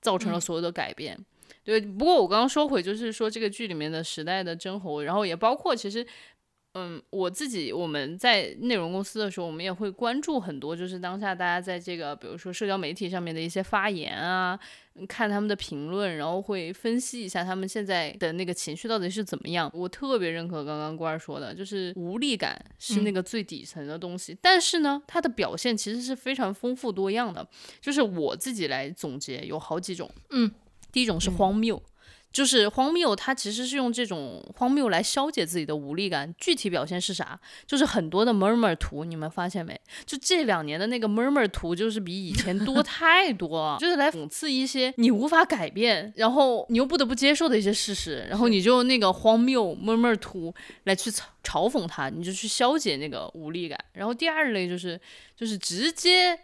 [0.00, 1.18] 造成了所有的改变。
[1.64, 6.06] 对，不过我刚刚说回，就是说这个剧里面的时代的真侯，然后也包括其实。
[6.74, 14.56] 嗯，我自己我们在内容公司的时候，我们也会关注很多，就是当下大家在这个比如说社交媒体上面的一些发言啊，
[15.08, 19.68] 看他们的评论，然后会分析一下他们现在的那个情绪到底是怎么样。
[19.74, 27.44] 我特别认可刚刚官儿说的，就是无力感是那个最底层的东西，但是呢，它的表现其实是非常丰富多样的。
[27.80, 30.08] 就是我自己来总结，有好几种。
[30.30, 30.48] 嗯，
[30.92, 31.82] 第一种是荒谬。
[32.32, 36.32] 就是荒谬，它其实是用这种荒谬来消解自己的无力感。
[36.38, 37.38] 具体表现是啥？
[37.66, 39.78] 就是很多的 murmur 图，你们发现没？
[40.06, 43.78] 就这两年的那个 murmur 图，就是比以前多 太多了。
[43.80, 50.54] 就是来讽刺一些你无法改变，然后你又不得不接受的一些事实，然后你就那个荒谬 murmur 图
[50.84, 53.78] 来去嘲嘲讽他，你就去消解那个无力感。
[53.92, 55.00] 然后第二类就是
[55.36, 56.38] 就是直接。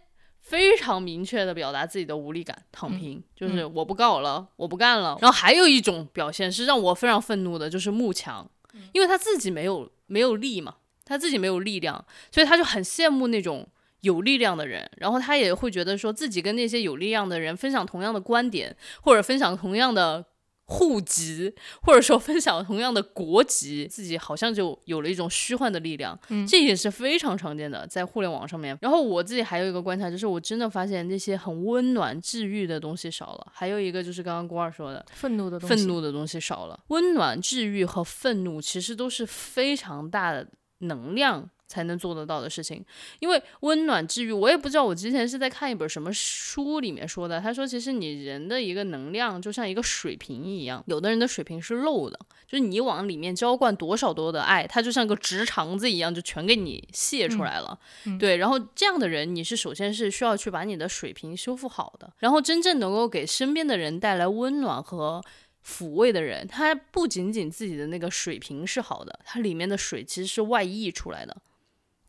[0.47, 5.19] 非常明确的表达自己的无力感，躺平，就是我不搞了，我不干了。
[5.21, 8.49] 然后还有一种表现是让我非常愤怒的，就是慕强，
[8.93, 13.67] 因为他自己没有没有力嘛，他自己没有力量，所以他就很羡慕那种
[14.03, 20.25] 有力量的人，然后他也会觉得说自己跟那些有力量的人分享同样的观点，或者分享同样的。
[20.67, 28.77] 户籍，或者说分享同样的国籍，自己好像就有了一种虚幻的力量，嗯，这也是非常常见的，在互联网上面。
[28.81, 33.47] 然后我自己还有一个观察，就是我真的发现那些很温暖、治愈的东西少了。
[33.53, 36.81] 还有一个就是刚刚郭二说的，愤怒的东西，愤怒的东西少了。
[36.89, 40.49] 温暖、治愈和愤怒其实都是非常大的
[40.79, 41.49] 能量。
[41.69, 42.85] 才能做得到的事情，
[43.19, 47.41] 因为温暖治愈，我也不知道我之前是在看一本什么书里面说的。
[47.41, 57.79] 他说，其实你人的一个能量就像一个水瓶一样，有的人的水瓶是漏的，就是你往里面浇灌多少多的爱，它就像个直肠子一样，就全给你泄出来了。
[58.05, 65.23] 嗯、对，然后这样的人，你是首先是需要去把你的水瓶修复好的，然后真正能够给身边的人带来温暖和。
[65.69, 71.37] 抚慰的人，他不仅仅自己的那个水平是好的，它里面的水其实是外溢出来的。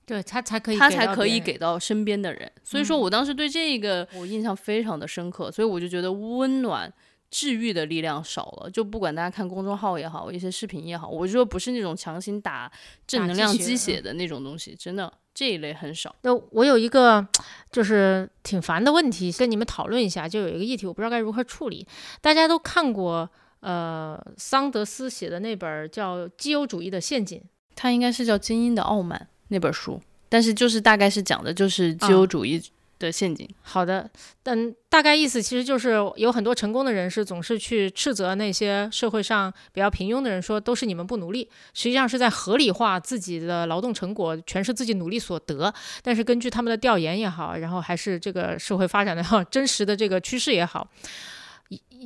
[0.07, 2.49] 对他才可以，他才可以给到身边的人。
[2.63, 6.91] 所以说我当时对这个我印象非常的深刻，所以我就觉得温暖
[7.29, 8.71] 治愈的力量少了。
[8.71, 12.71] 就不管大家看公众号也好，一些视频也好，我就说不是那种强行打
[13.05, 16.15] 正能量鸡血的那种东西，真的这一类很少。
[16.21, 17.27] 那我有一个
[17.69, 20.25] 就是挺烦的问题，跟你们讨论一下。
[20.25, 21.85] 就有一个议题，我不知道该如何处理。
[22.21, 23.29] 大家都看过
[23.59, 27.37] 呃桑德斯写的那本叫《基友主义的陷阱》，
[27.75, 29.27] 他应该是叫《精英的傲慢》。
[29.49, 32.61] 那本书，但是就是大概是讲的就是自由主义
[32.99, 33.47] 的陷阱。
[33.61, 34.09] 好的，
[34.41, 45.73] 但大概意思其实就是有很多成功的人士总是去斥责那些社会上比较平庸的人，说都是你们不努力，实际上是在合理化自己的劳动成果全是自己努力所得。
[46.01, 50.89] 但是根据他们的调研也好，然后还是这个社会发展的 真实的这个趋势也好，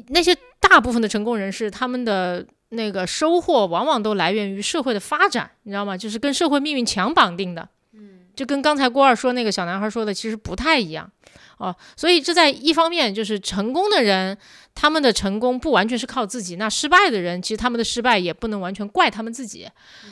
[0.09, 2.45] 那些大部分的成功人士他们的。
[2.73, 5.97] 那个收获往往都来源于社会的发展，你知道吗？
[5.97, 11.11] 就是跟社会命运强绑定的，嗯，就跟刚才郭二说那个小男孩说的其实不太一样
[11.57, 11.75] 哦。
[11.95, 14.37] 所以这在一方面就是成功的人，
[14.73, 19.67] 他们的成功不完全是靠自己；那失败的人，其实他们的失败也不能完全怪他们自己。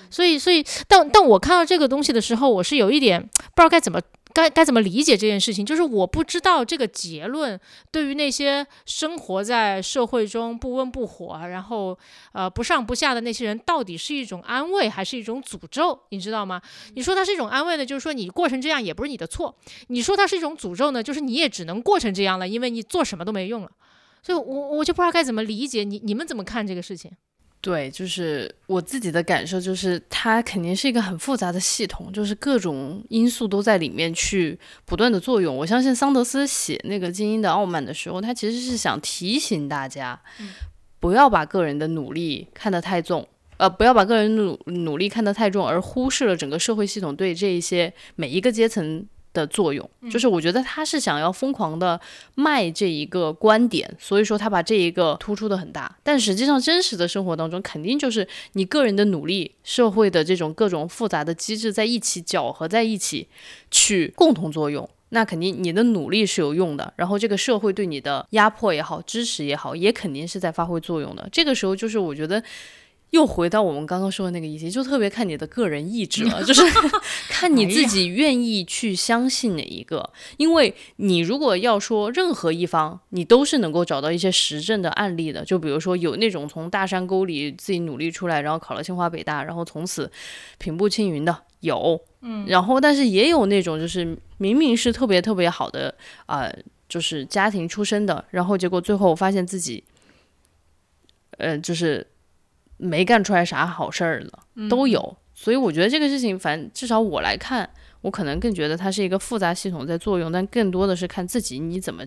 [0.09, 4.01] 所以，所以，但但我看到这个东西的时候，我是有一点不知道该怎么。
[4.41, 5.65] 该该怎么理解这件事情？
[5.65, 7.59] 就是我不知道这个结论
[7.91, 11.97] 对于那些生活在社会中不温不火，然后
[12.31, 15.99] 呃不上不下的那些人，到底是一种安慰还是一种诅咒？
[16.09, 16.61] 你知道吗？
[16.95, 19.53] 你说它是一种安慰呢，就是说你过成这样也不是你的错；
[19.87, 23.71] 你说它是一种诅咒呢，就是你也只能过成这样了，因为你做什么都没用了。
[24.21, 27.11] 所以我我就不知道该怎么理解你你们怎么看这个事情？
[27.61, 35.53] 对，就是我自己的感受，就是它肯定是一个很复杂的系统，就是各种因素都在里面去不断的作用。
[35.53, 40.17] 我相信桑德斯写那个《精英的傲慢》的时候，他其实是想提醒大家，
[41.01, 49.05] 不要把个人的努力看得太重，呃，不要把个人努努力看得太重，而忽视了整个社会系统对这一些每一个阶层。
[49.33, 51.99] 的作用，就是我觉得他是想要疯狂的
[52.35, 55.97] 卖这一个观点，所以说他把这一个突出的很大。
[56.03, 63.27] 但实际上，真实的生活当中，肯定就是你个人的努力，社会的这种各种复杂的机制在一起搅合在一起，
[63.69, 64.89] 去共同作用。
[65.09, 71.27] 那肯定你的努力是有用的，然后这个社会对你的压迫也好，支持也好，也肯定是在发挥作用的。
[71.31, 72.43] 这个时候，就是我觉得。
[73.11, 76.61] 又回到我们刚刚说的那个议题，就特别看你的个人意志了， 就是
[77.27, 80.07] 看你自己愿意去相信哪一个。
[80.37, 85.43] 因为你如果要说任何一方，你都是能够找到一些实证的案例的。
[85.43, 90.11] 就比如说有那种从大山沟里自己努力出来，然后考了清华北大，然后从此
[90.59, 95.95] 平步青云的有，嗯，然后但是也有那种就是明明是特别特别好的
[96.27, 96.47] 啊，
[96.87, 99.83] 就是家庭出身的，然后结果最后发现自己，
[101.39, 102.05] 呃，就是。
[102.79, 107.69] 没干出来啥好事儿了，都有，所以我觉得这个事情，反正至少我来看，
[108.01, 112.05] 我可能更觉得它是一个复杂系统在作用，但更多的是看自己你怎么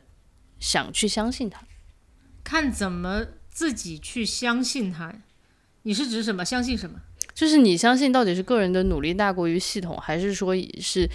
[0.58, 1.62] 想去相信它，
[2.42, 5.12] 看怎么自己去相信它。
[5.82, 6.44] 你是指什么？
[6.44, 7.00] 相信什么？
[7.34, 11.08] 就是你相信到底是个人的努力大过于系统，还是说是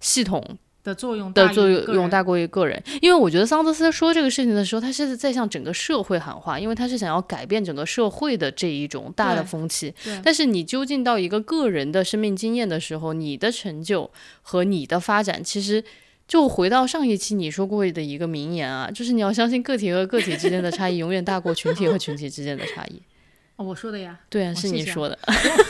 [0.00, 0.58] 系统？
[0.84, 9.94] 的作用的作用大过于个人，因为我觉得桑德斯说这个事情的时候，他是在向整个社会喊话，因为他是想要改变整个社会的这一种大的风气。
[10.24, 14.10] 但是你究竟到一个个人的生命经验的时候，你的成就
[14.42, 15.84] 和你的发展，其实
[16.26, 23.00] 就回到上一期你说过的一个名言啊，就是你要相信个体和个体之间的差异 永远大过群体和群体之间的差异。
[23.56, 24.18] 哦，我说的呀。
[24.28, 25.16] 对啊，是你说的。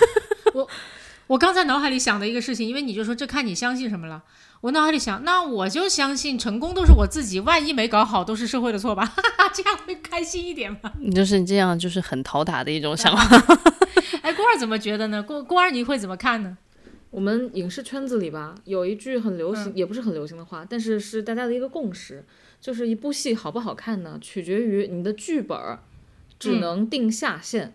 [0.55, 0.69] 我
[1.27, 4.23] 我刚才脑海里想的一个事情，因为你就说这看你相信什么了。
[4.63, 9.13] 我脑海里想，那我就相信成功都是我自己，万一没搞好都是社会的错吧，
[9.53, 10.93] 这样会开心一点吧？
[11.01, 13.57] 你就是这样，就是很讨打的一种想法。
[14.23, 15.21] 哎，郭二怎么觉得呢？
[15.21, 16.57] 郭郭二你会怎么看呢？
[17.11, 22.25] 我们影视圈子里吧，有一句很流行，也不是很流行的话，但是是大家的一个共识，
[22.61, 25.59] 就是一部戏好不好看呢，取决于你的剧本
[26.39, 27.75] 只能定下限，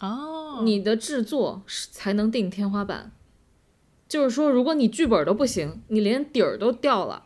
[0.00, 3.10] 哦，你的制作才能定天花板。
[4.08, 7.24] 就是说，如果你剧本都不行，你连底儿都掉了，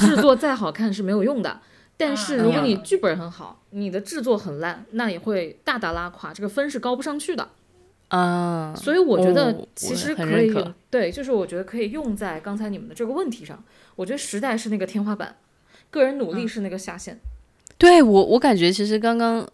[0.00, 1.60] 制作再好看是没有用的。
[1.98, 7.48] 但是如果你剧本很好，你的制作很烂，那也会大大拉垮，这个分是高不上去的。
[8.08, 10.54] 啊，所以我觉得其实可以，
[10.90, 13.62] 对，就是我觉得可以用在刚才你们的这个问题上。
[13.96, 15.36] 我觉得时代是那个天花板，
[15.90, 17.18] 个人努力是那个下限。
[17.78, 19.46] 对我，我感觉其实刚刚。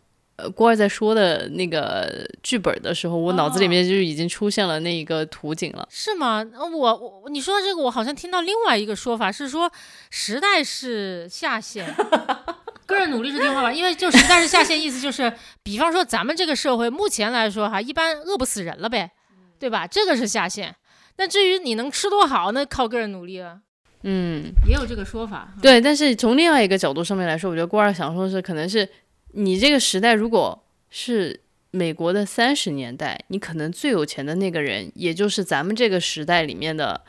[0.43, 5.87] 呃，郭二在说的那个剧本的时候，我脑子里面就已经出现了那一个图景了。
[5.89, 6.45] 是吗？
[6.59, 9.71] 我我你说的这个，我好像听到另外一个说法是说，
[10.11, 11.87] 时代是下限，
[12.87, 13.77] 个人努力是天花板。
[13.77, 15.33] 因为就时代是下限，意思就是，
[15.63, 19.13] 比方说咱们这个社会目前来说哈，一般饿不死人了呗，
[19.61, 19.87] 对吧？
[19.87, 20.75] 这个是下限。
[21.19, 23.61] 那至于你能吃多好，那靠个人努力了。
[24.03, 25.55] 嗯，也有这个说法。
[25.63, 28.89] 对，但是从另外一个角度上面来说，我觉得郭二想说的是，可能是。
[29.33, 37.03] 你这个时代，如果是美国的三十年代，你可能最有钱的那个人，也就是咱们这个时代里面的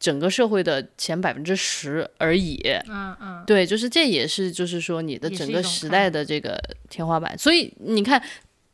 [0.00, 2.60] 整个社会的前百分之十而已。
[2.88, 6.58] 嗯嗯，对，就是这也是，就是说你的整个时代的这个
[6.88, 7.36] 天花板。
[7.38, 8.22] 所以你看。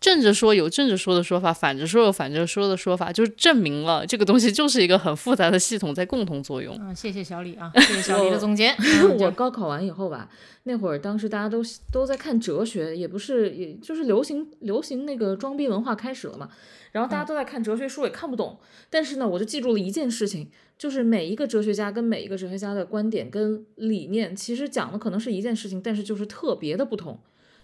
[0.04, 6.76] 正着说有正着说的说法，反着说有反着说的说法，就证明了这个东西就是一个很复杂的系统在共同作用。
[6.78, 8.68] 嗯，谢谢小李啊， 谢谢小李的总结。
[9.18, 10.28] 我高考完以后吧，
[10.64, 16.50] 那会儿当时大家都都在看哲学，也不是，也就是流行流行那个装逼文化开始了嘛。
[16.92, 18.58] 然后大家都在看哲学书，也看不懂。
[18.90, 27.18] 但是呢，我就记住了一件事情，就是每一个哲学家跟每一个哲学家的观点跟理念，其实讲的可能是一件事情，但是就是特别的不同。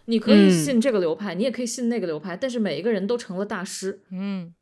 [0.07, 4.01] 你可以信这个流派，你也可以信那个流派，但是每一个人都成了大师。
[4.11, 4.53] 嗯，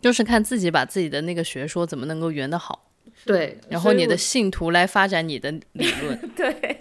[0.00, 2.90] 就是看自己把自己的那个学说怎么能够圆得好。
[3.24, 6.30] 对，然后你的信徒来发展你的理 论。
[6.34, 6.80] 对，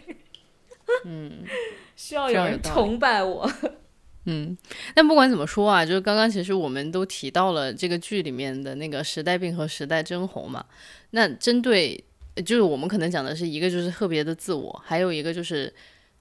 [1.06, 1.44] 嗯，
[1.96, 3.50] 需要有人崇拜我。
[4.26, 4.58] 嗯，
[4.96, 10.66] 但不管怎么说啊，就是刚刚其实我们都提到了这个剧里面的那个时代病和时代真红嘛。
[11.12, 12.02] 那针对
[12.46, 15.72] 就是我们可能讲的是一个就是特别的自我，还有一个就是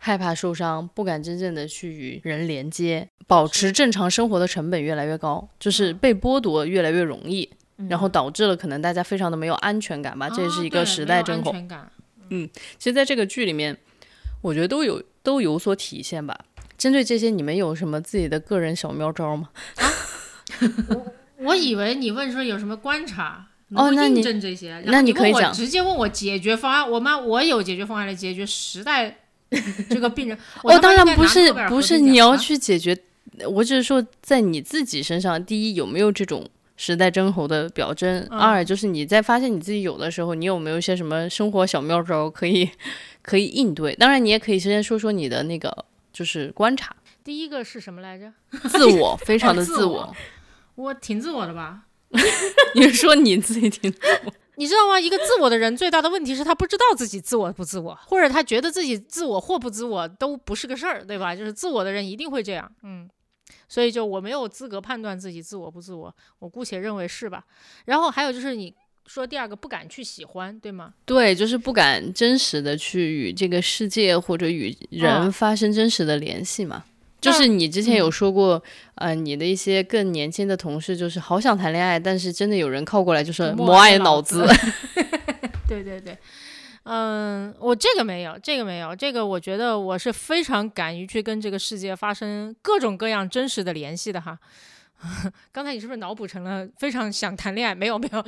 [0.05, 7.49] 害怕受伤，不敢真正的去与人连接，保持正常生活的成本越来越高，就是被剥夺越来越容易，
[7.89, 11.69] 然后导致了可能大家非常的没有安全感吧，这也是一个时代真空。
[12.79, 13.79] 其实在这个剧里面，
[14.41, 16.37] 我觉得都有都有所体现吧。
[16.77, 19.51] 针对这些，你们有什么自己的个人小妙招吗？
[20.91, 23.47] 我我以为你问说有什么观察。
[23.75, 26.91] 哦，那你这些，那你可以讲，直接问我解决方案。
[26.91, 27.17] 我妈？
[27.17, 29.22] 我有解决方案来解决时代
[29.91, 30.39] 这个病人。
[30.63, 32.97] 哦，当然不是，不是你要去解决。
[33.49, 38.23] 我只是说，在你自己身上，第一有没有这种时代真候的表征？
[38.31, 42.69] 二就是你在发现你自己有的时候，你有没有一些什么生活小妙招可以
[43.23, 43.95] 可以应对？
[43.95, 46.95] 当然，你也可以先说说你的那个就是观察。
[47.25, 48.31] 第一个是什么来着？
[48.69, 50.15] 自我，非常的 自我。
[50.75, 51.83] 我挺自我的吧。
[52.75, 53.93] 你说你自己挺，
[54.57, 55.01] 你知道吗？
[55.01, 61.35] 一个自我的人最大的问题是他不知道自己自我不自我，或者他觉得自己自我或不自我都不是个事儿，对吧？
[61.35, 63.09] 就是自我的人一定会这样，嗯，
[63.69, 67.45] 所以就我没有资格判断自己自我不自我，我姑且认为是吧。
[67.87, 68.75] 然后还有就是你
[69.07, 70.93] 说第二个不敢去喜欢，对吗？
[71.07, 76.85] 对，就是不敢真实的去与这个世界或者与人发生真实的联系嘛。
[77.23, 78.61] 就是你之前有说过，
[78.97, 84.45] 呃，你的一些更年轻的同事就是好想谈恋爱，但是真的有人靠过来就是磨爱脑子。
[85.69, 86.19] 对对对，
[86.83, 94.37] 嗯，我这个没有，这个没有，这个我觉得我是非常敢于去跟这个世界发生各种各样真实的联系的哈。
[95.53, 97.75] 刚才你是不是脑补成了非常想谈恋爱？
[97.75, 98.25] 没有没有，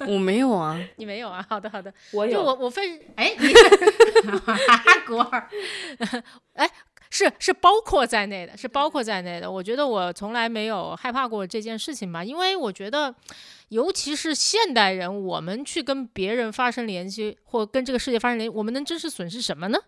[0.06, 1.44] 我没有啊，你没有啊？
[1.48, 3.34] 好的好的，我有，我我非哎，
[5.06, 5.48] 果儿，
[6.54, 6.70] 哎。
[7.14, 9.50] 是是包括在内的，是包括在内的。
[9.50, 13.14] 我觉得我从来没有害怕过这件事情吧，因为我觉得，
[13.68, 19.78] 尤其是现代人，我们去跟别人发生联系，或跟这个世界发生联系，我们能真实损失什么呢？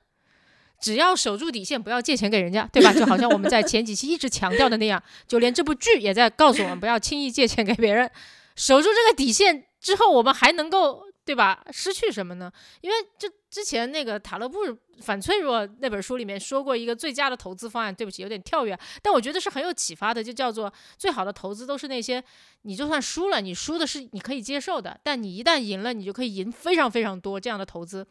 [0.78, 2.92] 只要守住底线，不要借钱给人家，对吧？
[2.92, 8.10] 就好像我们在前几期一直强调的那样，就连这部剧也在告诉我们，不要轻易借钱给别人。
[8.54, 11.04] 守住这个底线之后，我们还能够。
[11.26, 11.64] 对吧？
[11.70, 12.52] 失去什么呢？
[12.82, 14.58] 因为就之前那个塔勒布
[15.00, 17.94] 反脆弱那本书里面说过一个最佳的投资方案。
[17.94, 22.20] 对不起，有点跳跃，但我觉得是很有启发的，就叫做最好的投资都是那些
[22.62, 28.04] 你就算输了，你输的是你可以接受的，但你一旦赢了，你就可以赢非常非常多这样的投资。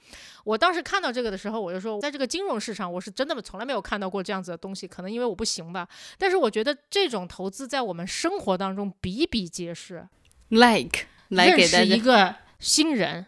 [0.45, 5.85] 我当时看到这个的时候，我就说，在这个金融市场，我是真的从来没有看到过这样子的东西，可能因为我不行吧。
[6.17, 10.07] 但是我觉得这种投资在我们生活当中比比皆是。
[10.47, 12.35] Like 来给大家一个。
[12.59, 13.25] 新人，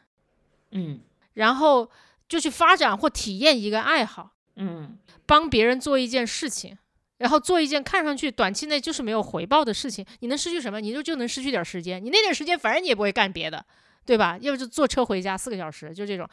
[0.72, 1.02] 嗯，
[1.34, 1.92] 然后
[2.28, 6.78] 就去发展或体验一个爱好，嗯，帮别人做一件事情，
[7.18, 10.82] 然后做一件看上去短期内就是没有回报的事情，你能失去什么？
[10.82, 13.64] 你就就能失去点时间，你那点时间反正你也不会干别的，
[14.06, 14.38] 对吧？
[14.42, 16.28] 要不就坐车回家四个小时，就这种，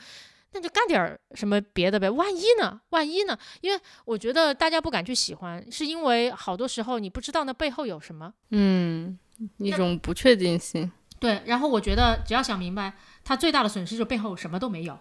[0.53, 2.11] 那就干点什么别的呗。
[2.11, 2.81] 万一呢？
[2.91, 3.39] 万一呢？
[3.61, 9.19] 因为我觉得大家不敢去喜欢，是因为好多时候你不知道那背后有什么，嗯，
[9.59, 10.91] 一种不确定性。
[11.19, 14.99] 对，然后我觉得只要想明白，他最大的损失就背后什么都没有，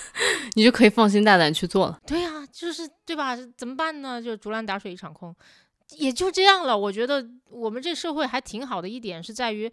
[0.56, 2.00] 你就可以放心大胆去做了。
[2.06, 3.36] 对呀，就是对吧？
[3.56, 4.20] 怎么办呢？
[4.20, 5.34] 就竹篮打水一场空，
[5.90, 6.76] 也就这样了。
[6.76, 9.70] 我觉得我们这社会还挺好的一点是在于，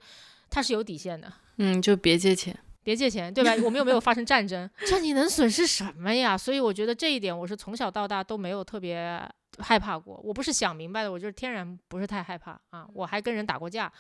[0.50, 1.32] 它是有底线的。
[1.58, 3.52] 嗯，就别借钱，别借钱，对吧？
[3.64, 6.38] 我们又没有发生战争，这你能损失什么呀？
[6.38, 9.22] 所以我觉得这一点我是从小到大都没有特别
[9.60, 10.20] 害怕过。
[10.24, 12.86] 我不是想明白的，我就是天然不是太害怕啊。
[12.94, 13.92] 我还跟人打过架，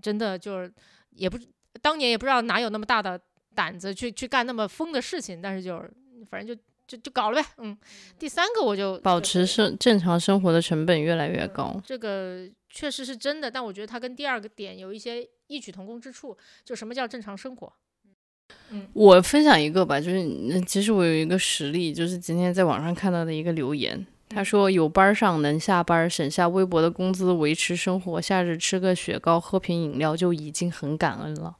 [0.00, 0.72] 真的就是。
[1.14, 1.38] 也不，
[1.82, 3.20] 当年也不知道哪有那么大的
[3.54, 5.90] 胆子去去干那么疯的事情，但是就是
[6.30, 7.76] 反正就就就搞了呗，嗯。
[8.18, 17.72] 第三个我就保持生正常生活的成本越来越高，这个确实是真的，但我觉得它跟第二个点有一些异曲同工之处，就什么叫正常生活？
[18.70, 24.06] 嗯，我分享一个吧，就是其实我有一个实例，就是今天在网上看到的一个留言。
[24.34, 31.54] 他说：“有班上能下班，省下微薄的工资维持生活，夏日吃个雪糕，喝瓶饮料就已经很感恩了。”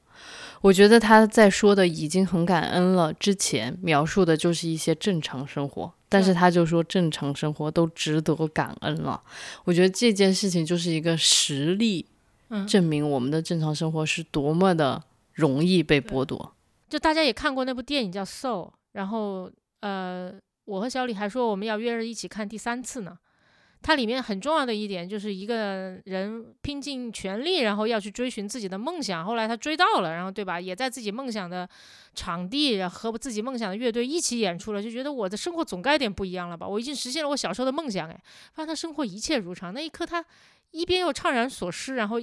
[0.63, 9.21] 我觉得他在说的已经很感恩了之前，描述的就是一些正常生活，但是他就说正常生活都值得感恩了。
[9.65, 12.05] 我觉得这件事情就是一个实例，
[12.65, 15.03] 证明我们的正常生活是多么的
[15.33, 16.55] 容易被剥夺。
[16.87, 19.51] 就大家也看过那部电影叫《Soul》，然后
[19.81, 20.33] 呃。
[20.65, 23.17] 我和小李还说我们要约着一起看第三次呢。
[23.83, 29.25] 它里面很重要的一点就是一个人拼尽全力，然后要去追寻自己的梦想。
[29.25, 30.59] 后来他追到了，然后对吧？
[30.59, 31.67] 也在自己梦想的
[32.15, 36.65] 场地，和自己梦想的乐队一起演出了，就觉得我的生活总该有点不一样了吧？
[36.65, 38.17] 我已经实现了我小时候的梦想，哎，
[38.53, 39.73] 发现他生活一切如常。
[39.73, 40.23] 那一刻，他
[40.71, 42.21] 一边又怅然所失，然后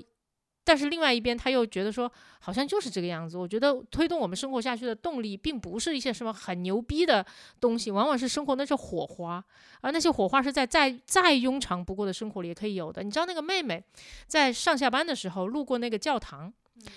[0.62, 3.36] 但是另外一边他又觉得说，好像就是这个样子。
[3.36, 7.24] 我觉得推动我们生活下去的动力，并不是一些什么很牛逼的
[7.58, 9.42] 东西，往往是生活那些火花，
[9.80, 13.02] 而那些火花是在再再庸常不过的生活里也可以有的。
[13.02, 13.82] 你知道那个妹妹
[14.26, 16.52] 在上下班的时候路过那个教堂，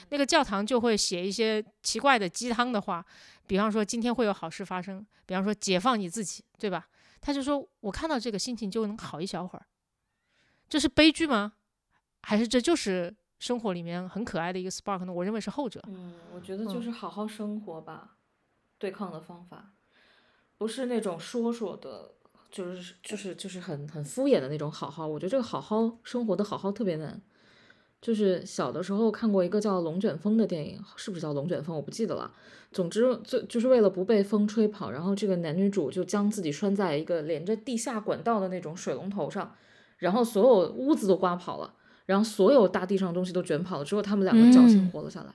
[0.09, 3.03] 那个教堂就会写一些奇怪的鸡汤的话，
[3.47, 6.87] 比方说今天会有好事发生，比方说解放你自己，对吧？
[7.21, 9.65] 他就说我看到这个心情就能好一小会儿，
[10.67, 11.53] 这是悲剧吗？
[12.21, 13.13] 还是这就是
[13.43, 15.11] 生活里面很可爱的一个 spark 呢？
[15.11, 15.81] 我认为是后者。
[15.89, 18.15] 嗯，我觉得就是好好生活吧，
[18.79, 19.73] 对抗的方法，
[20.57, 22.11] 不是那种说说的，
[22.49, 25.05] 就是就是就是很很敷衍的那种好好。
[25.05, 27.21] 我觉得这个好好生活的好好特别难。
[28.01, 31.73] 就是小的时候看过一个叫《龙卷风》的电影，是不是叫《龙卷风》？
[31.77, 32.33] 我不记得了。
[32.71, 39.53] 总之，就就是为了不被风吹跑，然后这个男女主就将自己拴在一个连着地下管道的那种水龙头上，
[39.97, 41.73] 然后所有屋子都刮跑了，
[42.05, 45.33] 然后所有大地上的东西都卷跑了，只有他们两个侥幸活了下来。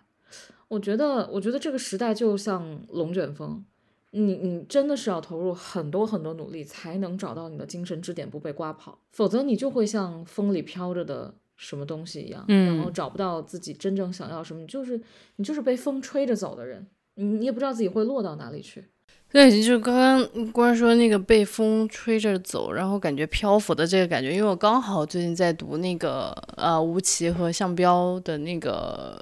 [0.69, 3.65] 我觉得，我觉得这个时代就像龙卷风，
[4.11, 11.35] 你你真的是要投入很多很多努力，才能找到你的精神支点不被刮跑，否则你就会像风里飘着的。
[11.61, 14.97] 什么东西一样，然后找不到自己真正想要什么，就是
[15.35, 18.85] 你就是被风吹着走的人，你你也不知道自己会落到哪里去。
[19.31, 29.21] 对，就是刚刚光说那个被风吹着走，然后感觉漂浮的这个感觉，因为我刚好最近在读那个呃吴奇和向彪的那个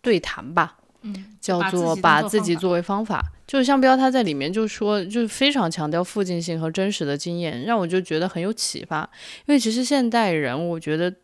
[0.00, 9.08] 对谈吧，嗯，叫做把自己作为方法，就是向彪他在里面就说，就是非常强调附近性和真实的经验，让我就觉得很有启发，
[9.46, 11.14] 因为其实现代人我觉得。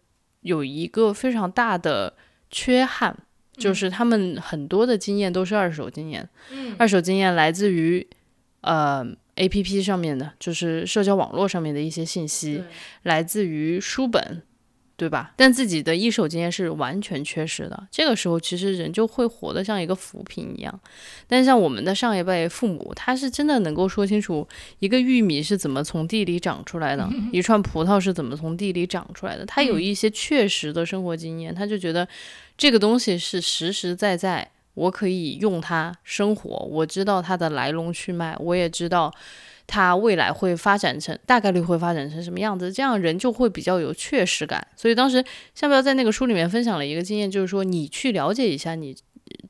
[0.43, 2.14] 有一个非常大的
[2.51, 3.14] 缺憾，
[3.57, 6.29] 就是他们很多的经验都是二手经验。
[6.53, 8.07] 嗯，二手经验来自于
[8.63, 12.65] 呃 A P P 上面的，就是社交网络上面的一些信息，
[13.03, 14.43] 来自于书本。
[15.01, 15.33] 对吧？
[15.35, 17.87] 但自己的一手经验是完全缺失的。
[17.91, 20.81] 这个时候，其实人就会活得像一个浮萍一样。
[21.27, 24.47] 但像我们的上一辈父母，他是真的能够说清楚
[24.81, 29.47] 一个玉米是怎么从地里长出来的， 一串葡萄是怎么从地里长出来的。
[29.47, 32.07] 他有一些确实的生活经验，他就觉得
[32.59, 36.51] 这个东西是实实在在，我可以用它生活。
[36.71, 39.11] 我知道它的来龙去脉，我也知道。
[39.73, 42.73] 它未来会发展成大概率会发展成什么样子？
[42.73, 44.66] 这样人就会比较有确实感。
[44.75, 48.97] 所以当时夏彪在那个书里面分享了一个经验，就是说你去了解一下你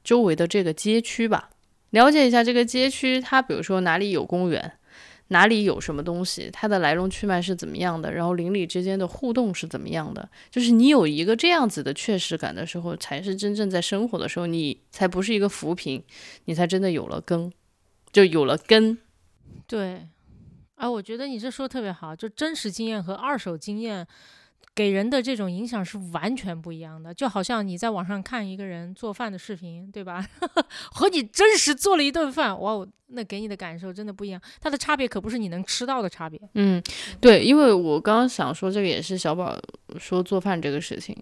[0.05, 1.49] 周围的这个街区吧，
[1.89, 4.73] 了解一下这个街区，它比如说哪里有公园，
[5.29, 10.29] 哪里有什么东西，它的来龙去脉是怎么样的，然后邻里之间的互动是怎么样的。
[10.51, 16.03] 就是你有一个这样子的确实感的时候，才是真正在生活的时候，你才不是一个浮萍，
[16.45, 17.51] 你才真的有了根，
[18.12, 18.99] 就有了根。
[19.67, 20.07] 对，
[20.75, 24.07] 啊，我觉得你这说的特别好，就真实经验和二手经验
[24.75, 27.13] 给人的这种影响是完全不一样的。
[27.13, 30.27] 就好像你在网上看一个人做饭的视频，对吧？
[30.93, 34.41] 和你真实做了一顿饭，哇，那给你的感受真的不一样。
[34.61, 36.41] 它的差别可不是你能吃到的差别。
[36.55, 36.83] 嗯，
[37.21, 39.57] 对，因为我刚刚想说这个也是小宝
[39.99, 41.17] 说做饭这个事情，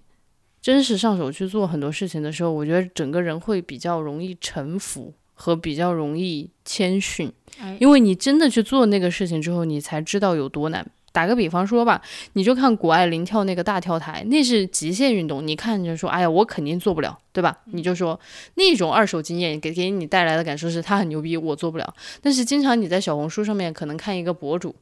[0.61, 5.13] 真实上手去做很多事情的时候，我觉得整个人会比较容易臣服。
[5.39, 7.33] 和比较容易谦逊，
[7.79, 10.85] 因为你真的去做那个事情之后，你才知道有多难。
[11.13, 17.57] 打个比方说吧，你就看谷爱凌跳那个大跳台，那是极限运动，你看着说，哎呀，我肯定做不了，对吧？
[17.67, 18.19] 你就说
[18.55, 21.95] 那种二手经验给给你带来的感受是，他很牛逼，我做不了。
[22.21, 24.75] 但是经常你在小红书上面可能看一个博主，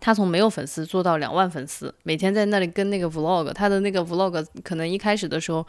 [0.00, 5.66] 他从没有粉丝做到两万粉丝，每天在那里跟那个 vlog，他的那个 vlog 可能一开始的时候。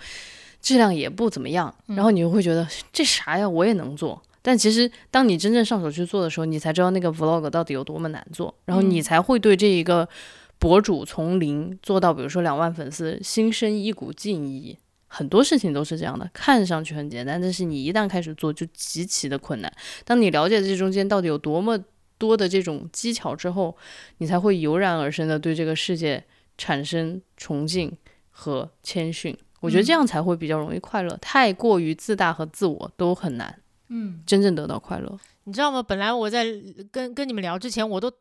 [0.64, 4.20] 质量也不怎么样，然后你就会觉得这啥呀，我也能做。
[4.41, 10.07] 但其实当你真正上手去做的时候，你才知道那个 vlog 到底有多么难做，然后你才会对这一个
[10.57, 14.78] 博主从零做到，比如说两万粉丝，心生一股敬意。
[15.07, 19.72] 很多事情都是这样的，看上去很简单，但是你一旦开始做，就极其的困难。
[20.03, 21.78] 当你了解这中间到底有多么
[22.18, 23.78] 多的这种技巧之后，
[24.18, 26.24] 你才会油然而生的对这个世界
[26.57, 27.95] 产生崇敬
[28.32, 29.38] 和谦逊。
[29.64, 35.18] 我觉得这样才会比较容易快乐，太过于自大和自我都很难，嗯，真正得到快乐。
[35.45, 35.82] 你知道吗？
[35.82, 36.45] 本来我在
[36.91, 38.11] 跟跟你们聊之前，我都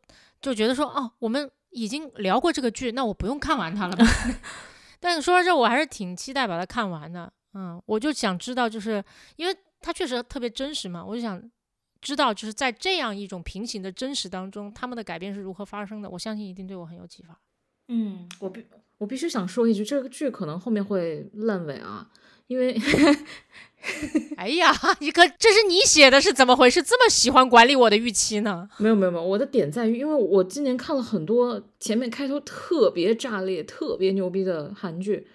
[0.40, 4.06] 就觉得说，哦，我们已经聊过这个剧，那我不用看完它了吧？
[5.00, 7.32] 但说到这，我还是挺期待把它看完的。
[7.54, 9.04] 嗯，我就想知道，就是
[9.36, 11.42] 因为它确实特别真实嘛，我就想
[12.00, 16.08] 知道，就是在这样一种平行的真实当中，他们的改变是如何发生的。
[16.08, 17.38] 我相信一定对我很有启发。
[17.88, 18.64] 嗯，我必
[19.02, 22.06] 我必须想说一句，这个剧可能后面会烂尾啊，
[22.46, 22.80] 因为，
[24.38, 26.80] 哎呀，你可这是你写的，是怎么回事？
[26.80, 28.68] 这么喜欢管理我的预期呢？
[28.78, 35.26] 没有没有没有，我的点在于，因为我今年看了很多前面开头特别炸裂、特别牛逼的韩剧，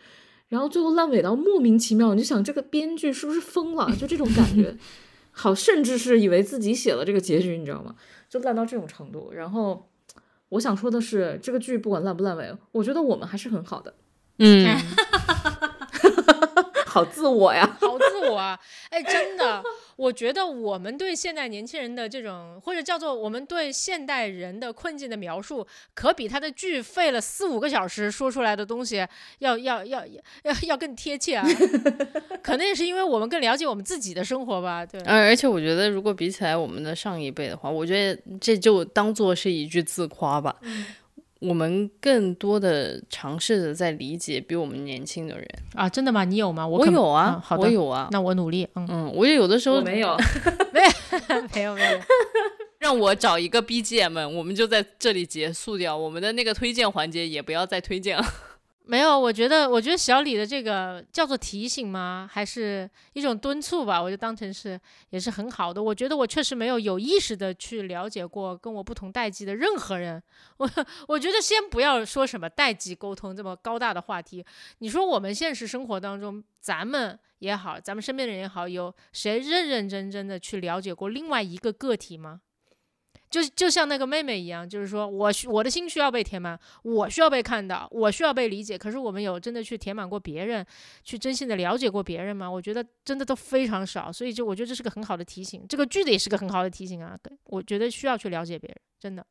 [0.47, 3.93] 然后最后烂尾到莫名其妙，你就想这个编剧是不是疯了？
[3.99, 4.77] 就这种感觉，
[5.31, 7.95] 好，甚至是以为自己写了这个结局，你知道吗？
[8.29, 9.33] 就烂到这种程度。
[9.33, 9.89] 然后
[10.49, 13.93] 我想说的是，这个剧不管烂不烂尾，我觉得我们还是很好的。
[14.39, 14.65] 嗯，
[16.97, 18.59] 好自我呀， 好自我啊！
[18.89, 19.63] 哎，真的，
[19.97, 29.05] 我觉得我们对现代年轻人的这种，或者叫做我们对现代人的困境的描述，可比他的剧费了四五个小时说出来的东西
[29.39, 31.45] 要要要要要更贴切啊！
[32.41, 34.99] 可能也是因为我们更了解我们自己的生活吧，对。
[35.01, 40.55] 而而且我觉得，如果比起来我们的上一辈的话，我觉得这就当做是一句自夸吧。
[41.39, 45.47] 我们更多的尝试着在理解比我们年轻的人。
[45.73, 46.23] 啊，真的吗？
[46.23, 46.63] 你有吗？
[46.63, 48.07] 可我有啊嗯，好的，我有啊。
[48.11, 48.67] 那我努力。
[48.75, 50.17] 嗯，嗯，我也有的时候没有
[50.73, 50.89] 没有。
[51.53, 51.99] 没有没有。
[52.79, 58.23] 让我找一个 BGM，我们就在这里结束掉我们的那个推荐环节，也不要再推荐了。
[58.89, 62.29] 没有，我觉得，我觉得小李的这个叫做提醒吗？
[62.31, 64.01] 还是一种敦促吧？
[64.01, 65.83] 我就当成是也是很好的。
[65.83, 70.23] 我觉得我确实没有有意识的去了解过跟我不同代际的任何人。
[70.57, 70.69] 我
[71.09, 74.45] 我觉得先不要说什么代际沟通这么高大的话题。
[74.77, 82.39] 你说我们现实生活当中，咱们也好，咱们身边的人也好，有谁认认真真的去了解过另外一个个体吗？
[83.29, 88.77] 就就像那个妹妹一样，就是说我需我的心需要被填满，我需要被看到，我需要被理解。
[88.77, 90.65] 可是我们有真的去填满过别人，
[91.03, 92.49] 去真心的了解过别人吗？
[92.49, 94.11] 我觉得真的都非常少。
[94.11, 97.17] 所以就我觉得这是个很好的提醒，这个句子也是个很好的提醒啊。
[97.45, 99.25] 我觉得需要去了解别人，真的。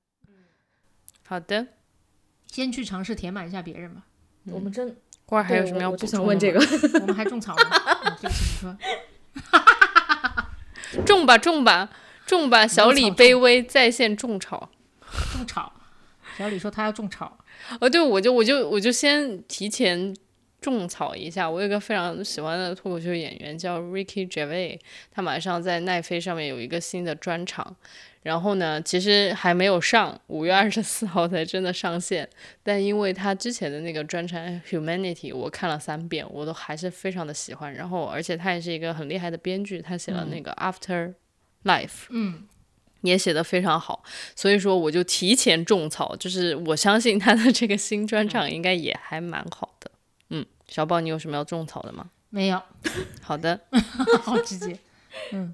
[1.26, 1.66] 好的，
[2.46, 4.02] 先去尝试填满一下别人吧。
[4.44, 6.60] 我们真花儿还有什么要补充的吗想问这个，
[7.00, 7.62] 我们还种草吗？
[8.04, 8.76] 嗯对不起，你说。
[11.04, 11.90] 种吧种吧
[12.26, 14.68] 种吧，小李卑微在线种草。
[15.32, 15.72] 种草。
[16.36, 17.38] 小李说他要种草。
[17.80, 20.14] 哦，对，我就我就我就先提前
[20.60, 21.48] 种草一下。
[21.48, 24.78] 我有一个非常喜欢的脱口秀演员叫 Ricky Gervais，
[25.10, 27.74] 他马上在奈飞上面有一个新的专场。
[28.22, 32.28] 然后呢，其实还没有上，五月二十四号才真的上线。
[32.64, 37.72] 但因为他之前的那个专场《Humanity》，我看了三遍，我都还是非常的喜欢。
[37.72, 41.14] 然后，而且他也是一个很厉害的编剧，他写了那个《After
[41.66, 42.44] Life》，嗯，
[43.02, 44.02] 也写得非常好，
[44.34, 49.90] 所以说我就提前种草，就是我相信他的这个新专场应该也还蛮好的。
[50.30, 52.06] 嗯，小宝，你有什么要种草的吗？
[52.30, 52.60] 没有，
[53.22, 53.60] 好的，
[54.22, 54.78] 好直接。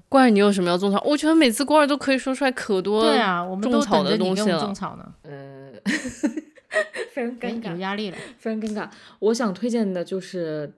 [0.09, 1.01] 关儿，你有什么要种草？
[1.05, 4.75] 我觉得每次关儿都可以说出来可多对啊，我们都种草的等着你给我东西了们种。
[4.75, 5.13] 草呢。
[5.23, 5.71] 呃，
[7.13, 8.17] 非常哎尴，尬，有压力了。
[8.39, 8.89] 非常尴尬。
[9.19, 10.73] 我想推荐的就是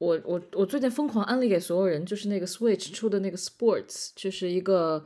[0.00, 5.04] 我我我最近疯狂安利给所有人，就是那个 Switch 出的那个 Sports，就是一个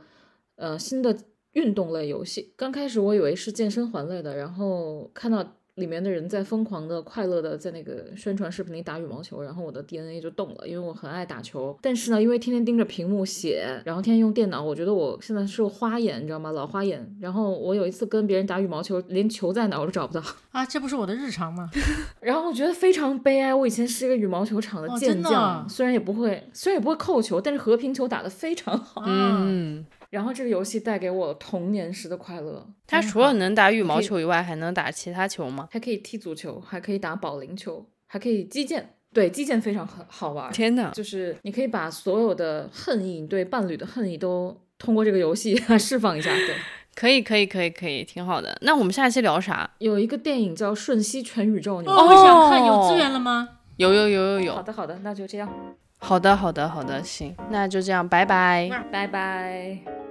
[0.55, 1.17] 呃新的
[1.51, 2.53] 运动类游戏。
[2.55, 11.77] 刚开始我以为是健身环类的，然后看到里面的人在疯狂的、快乐的在那个宣传视频里打羽毛球，然后我的 DNA 就动了，因为我很爱打球。
[11.81, 16.53] 但是呢，因为天天盯着屏幕写，然后天天用电脑，我觉得我现在是个花眼，你知道吗？
[16.53, 17.05] 老花眼。
[17.19, 20.23] 然后我有一次跟别人打羽毛球，连球在哪我都找不到。
[20.51, 21.69] 啊，这不是我的日常吗？
[22.21, 23.53] 然后我觉得非常悲哀。
[23.53, 29.03] 我以前是一个羽毛球场的哦健将，虽然也不会，虽然也不会扣球，但是和平球打得非常好。
[29.05, 29.85] 嗯，嗯，
[30.15, 35.67] 然后这个游戏带给我童年时的快乐，它除了能打羽毛球以外，还能打其他球吗？
[35.69, 38.95] 还可以踢足球，还可以打保龄球，还可以击剑。
[39.13, 40.49] 对，击剑非常很好玩。
[40.53, 40.89] 天哪！
[40.91, 46.33] 就是你可以把所有的恨意，你对伴侣的恨意都通过这个游戏 释放一下。
[46.33, 46.55] 对，
[46.95, 48.57] 可以，可以，可以，可以，挺好的。
[48.61, 49.69] 那我们下一期聊啥？
[49.79, 53.49] 有一个电影叫《瞬息全宇宙》，你们哦，我想看，有资源了吗？
[53.75, 54.55] 有有有有有。
[54.55, 55.49] 好的，好的，那就这样，
[55.99, 58.69] 好的，好的，好的，行，那就这样，拜拜。
[58.91, 60.04] 拜拜。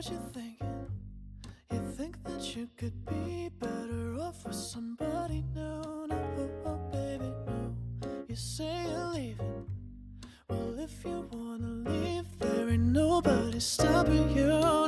[0.00, 0.86] what you're thinking.
[1.70, 6.06] You think that you could be better off with somebody new.
[6.08, 7.74] No, oh, baby, no.
[8.26, 9.66] You say you're leaving.
[10.48, 14.46] Well, if you wanna leave, there ain't nobody stopping you.
[14.46, 14.86] No,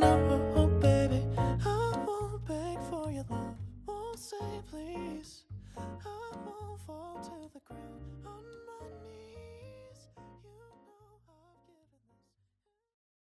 [0.56, 3.56] oh, baby, I won't beg for your love.
[3.86, 5.43] Won't say please.
[5.76, 5.82] I
[6.47, 9.31] won't fall to the ground on my knees.